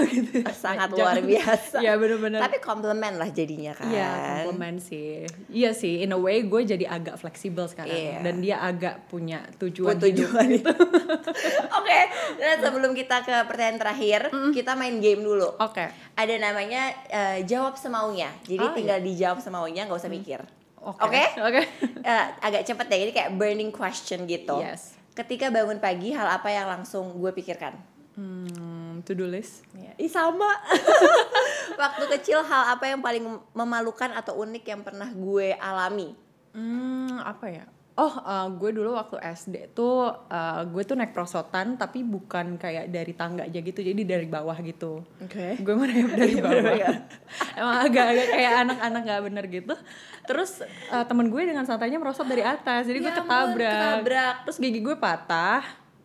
sangat 0.56 0.96
luar 0.96 1.20
Jangan- 1.20 1.28
biasa. 1.28 1.78
Iya, 1.84 1.94
bener-bener. 2.00 2.40
Tapi 2.40 2.58
komplement 2.64 3.20
lah 3.20 3.28
jadinya 3.28 3.76
kan. 3.76 3.92
Iya, 3.92 4.10
komplement 4.48 4.80
sih. 4.80 5.28
Iya 5.52 5.76
sih, 5.76 6.00
in 6.00 6.16
a 6.16 6.20
way 6.20 6.48
gue 6.48 6.62
jadi 6.64 6.88
agak 6.88 7.20
fleksibel 7.20 7.68
sekarang. 7.68 7.92
Iya. 7.92 8.24
Dan 8.24 8.40
dia 8.40 8.64
agak 8.64 9.12
punya 9.12 9.44
tujuan, 9.60 10.00
tujuan 10.00 10.48
itu. 10.48 10.72
Oke, 11.84 12.00
dan 12.40 12.56
sebelum 12.64 12.96
kita 12.96 13.28
ke 13.28 13.36
pertanyaan 13.44 13.76
terakhir, 13.76 14.32
kita 14.56 14.80
main 14.80 15.04
game 15.04 15.20
dulu. 15.20 15.52
Oke. 15.60 15.84
Ada 16.16 16.36
namanya 16.40 16.96
eh, 17.12 17.38
jawab 17.44 17.76
semaunya. 17.76 18.32
Jadi 18.48 18.64
Oh, 18.64 18.72
tinggal 18.72 19.04
dijawab 19.04 19.44
semaunya, 19.44 19.84
nggak 19.84 20.00
usah 20.00 20.08
mikir. 20.08 20.40
Oke. 20.84 21.08
Oke? 21.08 21.24
Oke. 21.40 21.62
Eh, 22.04 22.26
agak 22.44 22.68
cepet 22.68 22.88
ya, 22.92 22.98
jadi 23.08 23.12
kayak 23.16 23.32
burning 23.40 23.72
question 23.72 24.28
gitu. 24.28 24.60
Yes. 24.60 25.00
Ketika 25.16 25.48
bangun 25.48 25.80
pagi, 25.80 26.12
hal 26.12 26.28
apa 26.28 26.52
yang 26.52 26.68
langsung 26.68 27.16
gue 27.16 27.32
pikirkan? 27.32 27.80
Hmm, 28.20 29.00
to 29.08 29.16
do 29.16 29.24
list. 29.24 29.64
Ih 29.96 30.12
sama. 30.12 30.52
Waktu 31.82 32.04
kecil 32.20 32.44
hal 32.44 32.76
apa 32.76 32.92
yang 32.92 33.00
paling 33.00 33.24
memalukan 33.56 34.12
atau 34.12 34.36
unik 34.44 34.64
yang 34.68 34.82
pernah 34.84 35.08
gue 35.16 35.56
alami? 35.56 36.12
Hmm, 36.52 37.24
apa 37.24 37.46
ya? 37.48 37.66
Oh, 37.94 38.10
eh, 38.10 38.48
gue 38.58 38.74
dulu 38.74 38.98
waktu 38.98 39.22
SD 39.22 39.70
tuh 39.72 40.10
eh, 40.26 40.62
gue 40.66 40.82
tuh 40.82 40.98
naik 40.98 41.14
prosotan 41.14 41.78
tapi 41.78 42.02
bukan 42.02 42.58
kayak 42.58 42.90
dari 42.90 43.14
tangga 43.14 43.46
aja 43.46 43.60
gitu, 43.60 43.80
jadi 43.80 44.02
dari 44.02 44.26
bawah 44.26 44.58
gitu. 44.60 45.06
Oke. 45.20 45.62
Gue 45.62 45.76
merayap 45.76 46.10
dari 46.12 46.42
bawah. 46.44 46.90
Emang 47.60 47.78
agak-agak 47.86 48.28
kayak 48.30 48.54
anak-anak 48.66 49.02
gak 49.04 49.22
bener 49.24 49.46
gitu. 49.46 49.74
Terus 50.26 50.52
eh, 50.66 51.06
temen 51.06 51.30
gue 51.30 51.42
dengan 51.44 51.64
santainya 51.64 51.98
merosot 51.98 52.26
dari 52.26 52.42
atas, 52.42 52.86
jadi 52.86 52.98
gue 52.98 53.08
Ya 53.08 53.20
ampun, 53.20 53.30
ketabrak. 53.30 53.74
ketabrak. 53.78 54.36
Terus 54.50 54.58
gigi 54.58 54.80
gue 54.82 54.96
patah. 54.98 55.62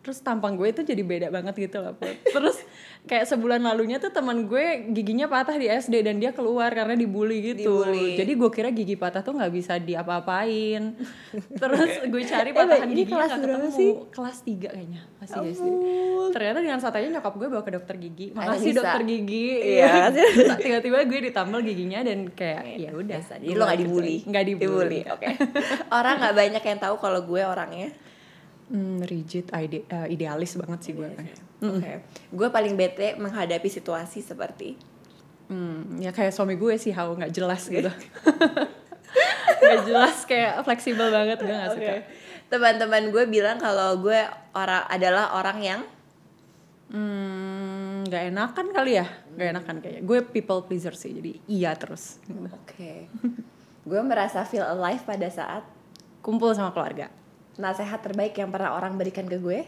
Terus 0.09 0.25
tampang 0.25 0.57
gue 0.57 0.65
itu 0.65 0.81
jadi 0.81 1.05
beda 1.05 1.27
banget 1.29 1.69
gitu 1.69 1.85
loh. 1.85 1.93
Put. 1.93 2.09
Terus 2.25 2.57
kayak 3.05 3.29
sebulan 3.29 3.61
lalunya 3.61 4.01
tuh 4.01 4.09
teman 4.09 4.49
gue 4.49 4.89
giginya 4.89 5.29
patah 5.29 5.53
di 5.53 5.69
SD 5.69 6.01
dan 6.01 6.17
dia 6.17 6.33
keluar 6.33 6.73
karena 6.73 6.97
dibully 6.97 7.53
gitu. 7.53 7.85
Dibully. 7.85 8.17
Jadi 8.17 8.31
gue 8.33 8.49
kira 8.49 8.73
gigi 8.73 8.97
patah 8.97 9.21
tuh 9.21 9.37
nggak 9.37 9.53
bisa 9.53 9.77
diapa-apain. 9.77 10.97
Terus 11.53 12.09
gue 12.09 12.23
cari 12.25 12.49
Eh, 12.49 12.55
patahan 12.57 12.89
ini 12.89 13.05
giginya 13.05 13.13
kelas 13.13 13.29
nggak 13.29 13.41
berapa 13.45 13.61
ketemu. 13.61 13.77
sih? 13.77 13.91
Kelas 14.09 14.37
3 14.41 14.73
kayaknya 14.73 15.01
masih 15.21 15.37
Ya 15.37 15.51
SD. 15.53 15.67
Ternyata 16.33 16.57
dengan 16.57 16.79
santainya 16.81 17.09
nyokap 17.13 17.33
gue 17.37 17.47
bawa 17.47 17.61
ke 17.61 17.71
dokter 17.71 17.95
gigi. 18.01 18.27
Makasih 18.33 18.71
dokter 18.73 19.01
gigi. 19.05 19.47
Iya. 19.77 20.09
Tiba-tiba 20.65 20.97
gue 21.05 21.19
ditambal 21.29 21.61
giginya 21.61 22.01
dan 22.01 22.33
kayak 22.33 22.65
ya 22.81 22.97
udah. 22.97 23.21
Jadi 23.21 23.53
lo 23.53 23.63
gak 23.63 23.77
dibully? 23.77 24.17
Nggak 24.25 24.43
dibully. 24.43 24.99
Oke. 25.05 25.37
Orang 25.93 26.17
gak 26.17 26.33
banyak 26.33 26.63
yang 26.65 26.79
tahu 26.81 26.97
kalau 26.97 27.21
gue 27.21 27.45
orangnya. 27.45 27.93
Hmm, 28.69 29.01
rigid, 29.01 29.49
ide- 29.49 29.85
eh, 29.89 30.07
idealis 30.13 30.53
banget 30.53 30.79
sih 30.85 30.93
gue. 30.93 31.09
Oke. 31.65 31.93
Gue 32.29 32.47
paling 32.53 32.77
bete 32.77 33.17
menghadapi 33.17 33.65
situasi 33.65 34.21
seperti? 34.21 34.77
Hmm, 35.49 35.97
ya 35.97 36.13
kayak 36.13 36.29
suami 36.29 36.53
gue 36.53 36.77
sih 36.77 36.93
how 36.93 37.09
nggak 37.17 37.33
jelas 37.33 37.65
gitu. 37.65 37.89
gak 39.59 39.79
jelas 39.89 40.21
kayak 40.29 40.61
fleksibel 40.61 41.09
banget. 41.09 41.41
Gue 41.41 41.49
gak 41.49 41.73
suka. 41.73 41.93
Teman-teman 42.49 43.09
gue 43.09 43.25
bilang 43.25 43.57
kalau 43.57 43.97
gue 43.97 44.21
orang 44.53 44.85
adalah 44.85 45.33
orang 45.33 45.57
yang 45.61 45.81
hmm 46.93 48.05
gak 48.05 48.29
enakan 48.29 48.67
kali 48.69 49.01
ya? 49.01 49.05
Gak 49.33 49.49
enakan 49.57 49.75
kayaknya. 49.81 50.01
Gue 50.05 50.19
people 50.21 50.61
pleaser 50.69 50.93
sih 50.93 51.09
jadi 51.17 51.41
iya 51.49 51.73
terus. 51.73 52.21
Oke. 52.29 53.09
gue 53.89 54.01
merasa 54.05 54.45
feel 54.45 54.61
alive 54.61 55.01
pada 55.01 55.25
saat 55.33 55.65
kumpul 56.21 56.53
sama 56.53 56.69
keluarga 56.69 57.09
nasihat 57.59 57.99
terbaik 57.99 58.33
yang 58.33 58.49
pernah 58.49 58.71
orang 58.71 58.95
berikan 58.95 59.27
ke 59.27 59.35
gue. 59.37 59.59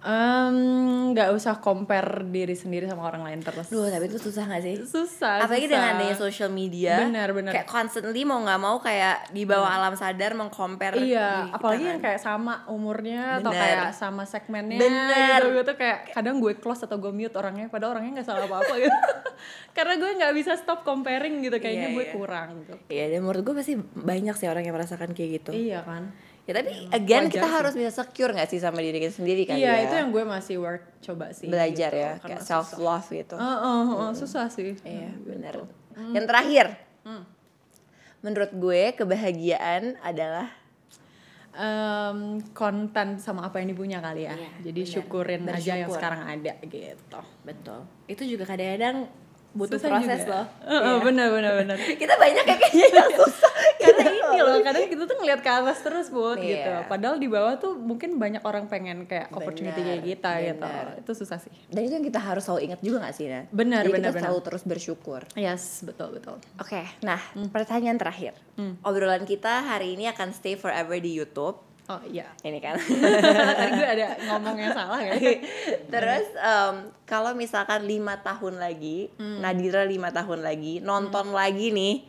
Nggak 0.00 1.28
usah 1.36 1.60
compare 1.60 2.24
diri 2.24 2.56
sendiri 2.56 2.88
sama 2.88 3.04
orang 3.04 3.20
lain 3.20 3.40
terus 3.40 3.68
Duh, 3.68 3.84
tapi 3.84 4.08
itu 4.08 4.16
susah 4.16 4.48
gak 4.48 4.62
sih? 4.62 4.80
susah 4.80 5.44
Apalagi 5.44 5.68
susah. 5.68 5.76
dengan 5.76 5.88
adanya 5.94 6.16
social 6.16 6.48
media. 6.48 7.04
Benar, 7.04 7.28
benar. 7.30 7.52
Kayak 7.52 7.68
constantly 7.68 8.24
mau 8.24 8.40
nggak 8.40 8.56
mau 8.58 8.80
kayak 8.80 9.28
di 9.28 9.44
bawah 9.44 9.68
alam 9.68 9.92
sadar 9.94 10.32
mengcompare 10.32 10.96
Iya, 10.96 11.52
apalagi 11.52 11.84
kan. 11.84 11.90
yang 11.90 12.00
kayak 12.00 12.16
sama 12.18 12.64
umurnya 12.66 13.38
atau 13.38 13.52
Bener. 13.52 13.60
kayak 13.60 13.86
sama 13.92 14.24
segmennya 14.24 14.80
Bener. 14.80 15.40
gitu 15.42 15.48
gitu 15.60 15.72
kayak 15.76 15.98
kadang 16.10 16.40
gue 16.40 16.56
close 16.56 16.80
atau 16.80 16.96
gue 16.96 17.12
mute 17.12 17.36
orangnya 17.36 17.68
padahal 17.68 17.92
orangnya 17.92 18.20
nggak 18.20 18.26
salah 18.26 18.48
apa 18.48 18.56
apa 18.58 18.74
gitu 18.78 18.96
karena 19.76 19.94
gue 19.96 20.10
nggak 20.16 20.32
bisa 20.32 20.52
stop 20.56 20.80
comparing 20.80 21.44
gitu 21.44 21.56
kayaknya 21.58 21.88
Iya, 21.88 21.94
gue 21.94 22.04
iya. 22.06 22.14
kurang 22.14 22.48
gitu 22.58 22.74
Iya, 22.88 23.04
dan 23.10 23.20
menurut 23.20 23.42
gue 23.42 23.54
pasti 23.54 23.76
banyak 23.76 24.32
sih 24.32 24.48
orang 24.48 24.64
yang 24.64 24.72
merasakan 24.74 25.12
kayak 25.12 25.44
gitu. 25.44 25.50
iya 25.52 25.84
kan 25.84 26.08
Ya 26.42 26.52
tapi 26.56 26.72
again 26.88 27.24
wajar 27.24 27.32
kita 27.32 27.44
sih. 27.44 27.54
harus 27.54 27.72
bisa 27.74 27.90
secure 27.94 28.32
gak 28.32 28.48
sih 28.48 28.58
sama 28.58 28.78
diri 28.78 28.98
kita 28.98 29.14
sendiri 29.14 29.42
kan 29.44 29.54
iya 29.54 29.70
ya? 29.72 29.84
itu 29.84 29.94
yang 29.94 30.10
gue 30.10 30.24
masih 30.24 30.56
work 30.56 30.82
coba 30.98 31.30
sih 31.30 31.46
belajar 31.46 31.90
gitu, 31.90 32.02
ya, 32.02 32.12
kayak 32.18 32.40
susah. 32.40 32.48
self 32.64 32.68
love 32.76 33.06
gitu. 33.08 33.34
Eh, 33.34 33.44
eh, 33.44 33.82
eh, 33.86 34.10
susah 34.12 34.44
sih 34.46 34.74
Iya, 34.80 35.10
benar. 35.20 35.54
Hmm. 35.92 36.12
Yang 36.12 36.26
terakhir. 36.26 36.66
Menurut 38.20 38.50
gue 38.52 38.82
kebahagiaan 38.94 39.96
adalah 40.00 40.48
Em, 41.50 42.38
konten 42.50 43.18
sama 43.18 43.42
apa 43.42 43.58
yang 43.58 43.74
dipunya 43.74 43.98
kali 43.98 44.22
ya 44.22 44.32
Iya, 44.32 44.50
jadi 44.64 44.80
benar. 44.80 44.92
syukurin 44.94 45.42
aja 45.42 45.50
yang 45.50 45.58
Bersyukur. 45.82 45.96
sekarang 45.98 46.20
ada 46.30 46.52
gitu 46.62 47.20
betul. 47.42 47.80
Itu 48.06 48.22
juga 48.22 48.44
kadang-kadang 48.46 49.10
butuh 49.50 49.74
Susah 49.74 49.90
proses 49.90 50.20
juga. 50.22 50.30
loh. 50.30 50.46
Iya. 50.62 51.02
bener 51.02 51.26
bener 51.28 51.52
bener 51.58 51.76
Kita 52.00 52.14
banyak 52.14 52.44
ya 52.44 52.54
kayaknya 52.56 52.86
yang 52.94 53.10
susah. 53.18 53.52
Karena 53.80 54.04
ini 54.08 54.38
loh 54.38 54.58
kadang 54.60 54.84
kita 54.86 55.02
tuh 55.02 55.16
ngeliat 55.16 55.40
ke 55.40 55.50
atas 55.50 55.78
terus 55.80 56.06
buat 56.08 56.36
Iya. 56.36 56.46
gitu 56.46 56.70
padahal 56.86 57.16
di 57.16 57.26
bawah 57.26 57.56
tuh 57.56 57.74
mungkin 57.74 58.16
banyak 58.16 58.40
orang 58.40 58.64
pengen 58.66 59.04
kayak 59.04 59.28
opportunity 59.30 59.80
kayak 59.80 60.02
kita 60.06 60.30
gitu 60.44 60.62
benar. 60.62 60.86
itu 60.96 61.12
susah 61.14 61.38
sih 61.38 61.52
Dan 61.66 61.80
itu 61.82 61.94
yang 61.94 62.04
kita 62.04 62.18
harus 62.18 62.42
selalu 62.42 62.60
ingat 62.66 62.80
juga 62.80 62.96
gak 63.02 63.14
sih, 63.14 63.26
Nah? 63.26 63.44
Benar, 63.48 63.82
Jadi 63.82 63.90
benar, 63.90 64.00
kita 64.02 64.10
benar. 64.12 64.22
selalu 64.22 64.40
terus 64.42 64.62
bersyukur. 64.62 65.20
yes 65.34 65.64
betul 65.82 66.08
betul 66.12 66.36
Oke, 66.56 66.82
nah 67.00 67.18
pertanyaan 67.48 67.96
terakhir. 67.96 68.36
Obrolan 68.80 69.24
kita 69.24 69.64
hari 69.64 69.94
ini 69.94 70.04
akan 70.06 70.30
stay 70.30 70.54
forever 70.54 70.94
di 70.96 71.10
YouTube. 71.10 71.56
oh 71.86 72.02
iya 72.06 72.28
Ini 72.38 72.58
kan. 72.58 72.78
tadi 73.58 73.70
gue 73.72 73.88
ada 73.90 74.08
ngomong 74.24 74.54
yang 74.54 74.70
salah 74.70 75.00
kan 75.00 75.18
Terus 75.92 76.26
em, 76.32 76.74
kalau 77.02 77.34
misalkan 77.34 77.82
lima 77.82 78.14
tahun 78.16 78.56
lagi, 78.56 79.10
Nadira 79.18 79.82
lima 79.82 80.08
tahun 80.08 80.40
lagi 80.40 80.78
nonton 80.78 81.32
lagi 81.32 81.70
nih 81.70 82.06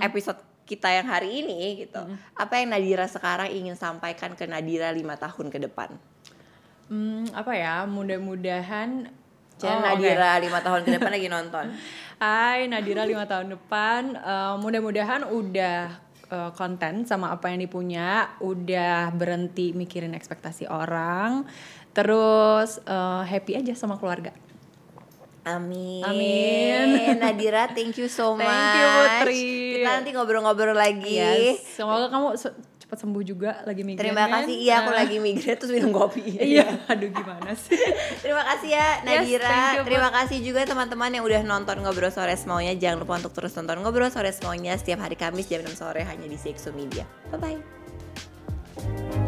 episode 0.00 0.36
kita 0.72 0.88
yang 0.88 1.04
hari 1.04 1.44
ini 1.44 1.84
gitu. 1.84 2.00
Apa 2.32 2.56
yang 2.64 2.72
Nadira 2.72 3.04
sekarang 3.04 3.52
ingin 3.52 3.76
sampaikan 3.76 4.32
ke 4.32 4.48
Nadira 4.48 4.88
lima 4.88 5.20
tahun 5.20 5.52
ke 5.52 5.60
depan? 5.68 5.92
hmm, 6.88 7.32
apa 7.32 7.52
ya 7.56 7.84
mudah-mudahan 7.88 9.08
Jadi 9.56 9.68
Oh. 9.68 9.84
Nadira 9.84 10.42
lima 10.42 10.58
tahun 10.58 10.82
ke 10.82 10.90
depan 10.98 11.12
lagi 11.12 11.28
nonton. 11.30 11.64
Hai 12.22 12.66
Nadira 12.66 13.06
lima 13.06 13.28
tahun 13.28 13.54
depan 13.54 14.16
Eh, 14.16 14.54
mudah-mudahan 14.58 15.22
udah 15.28 15.78
eh, 16.28 16.50
konten 16.58 17.06
sama 17.06 17.30
apa 17.30 17.46
yang 17.52 17.62
dipunya 17.62 18.26
udah 18.42 19.12
berhenti 19.14 19.70
mikirin 19.70 20.16
ekspektasi 20.18 20.66
orang 20.66 21.46
terus 21.92 22.80
eh, 22.82 23.22
happy 23.22 23.60
aja 23.60 23.76
sama 23.76 24.00
keluarga 24.00 24.32
Amin. 25.42 26.06
Amin. 26.06 27.18
Nadira, 27.22 27.66
thank 27.74 27.98
you 27.98 28.06
so 28.06 28.38
much. 28.38 28.46
Thank 28.46 28.78
you, 28.78 28.86
Putri. 28.94 29.46
Kita 29.82 29.90
nanti 29.98 30.10
ngobrol-ngobrol 30.14 30.76
lagi. 30.78 31.18
Yes, 31.18 31.66
semoga 31.74 32.06
kamu 32.14 32.38
cepat 32.92 33.08
sembuh 33.08 33.24
juga 33.24 33.50
lagi 33.64 33.82
migrain 33.88 34.12
Terima 34.12 34.28
kasih. 34.28 34.54
Iya, 34.54 34.74
aku 34.84 34.92
lagi 34.92 35.16
migrain 35.16 35.56
terus 35.56 35.72
minum 35.72 35.96
kopi. 35.96 36.36
iya 36.52 36.76
aduh 36.92 37.08
gimana 37.08 37.56
sih 37.56 37.80
Terima 38.22 38.44
kasih 38.44 38.68
ya 38.68 39.00
Nadira. 39.00 39.48
thank 39.48 39.80
you, 39.80 39.82
Terima 39.88 40.10
kasih 40.12 40.38
juga 40.44 40.60
teman-teman 40.68 41.08
yang 41.08 41.24
udah 41.24 41.40
nonton 41.40 41.80
Ngobrol 41.80 42.12
Sore 42.12 42.36
Semaunya. 42.36 42.76
Jangan 42.76 43.00
lupa 43.00 43.16
untuk 43.16 43.32
terus 43.32 43.56
nonton 43.56 43.80
Ngobrol 43.80 44.12
Sore 44.12 44.28
Semaunya 44.36 44.76
setiap 44.76 45.00
hari 45.00 45.16
Kamis 45.16 45.48
jam 45.48 45.64
6 45.64 45.72
sore 45.72 46.04
hanya 46.04 46.28
di 46.28 46.36
CXO 46.36 46.76
Media. 46.76 47.08
Bye 47.32 47.40
bye. 47.40 49.20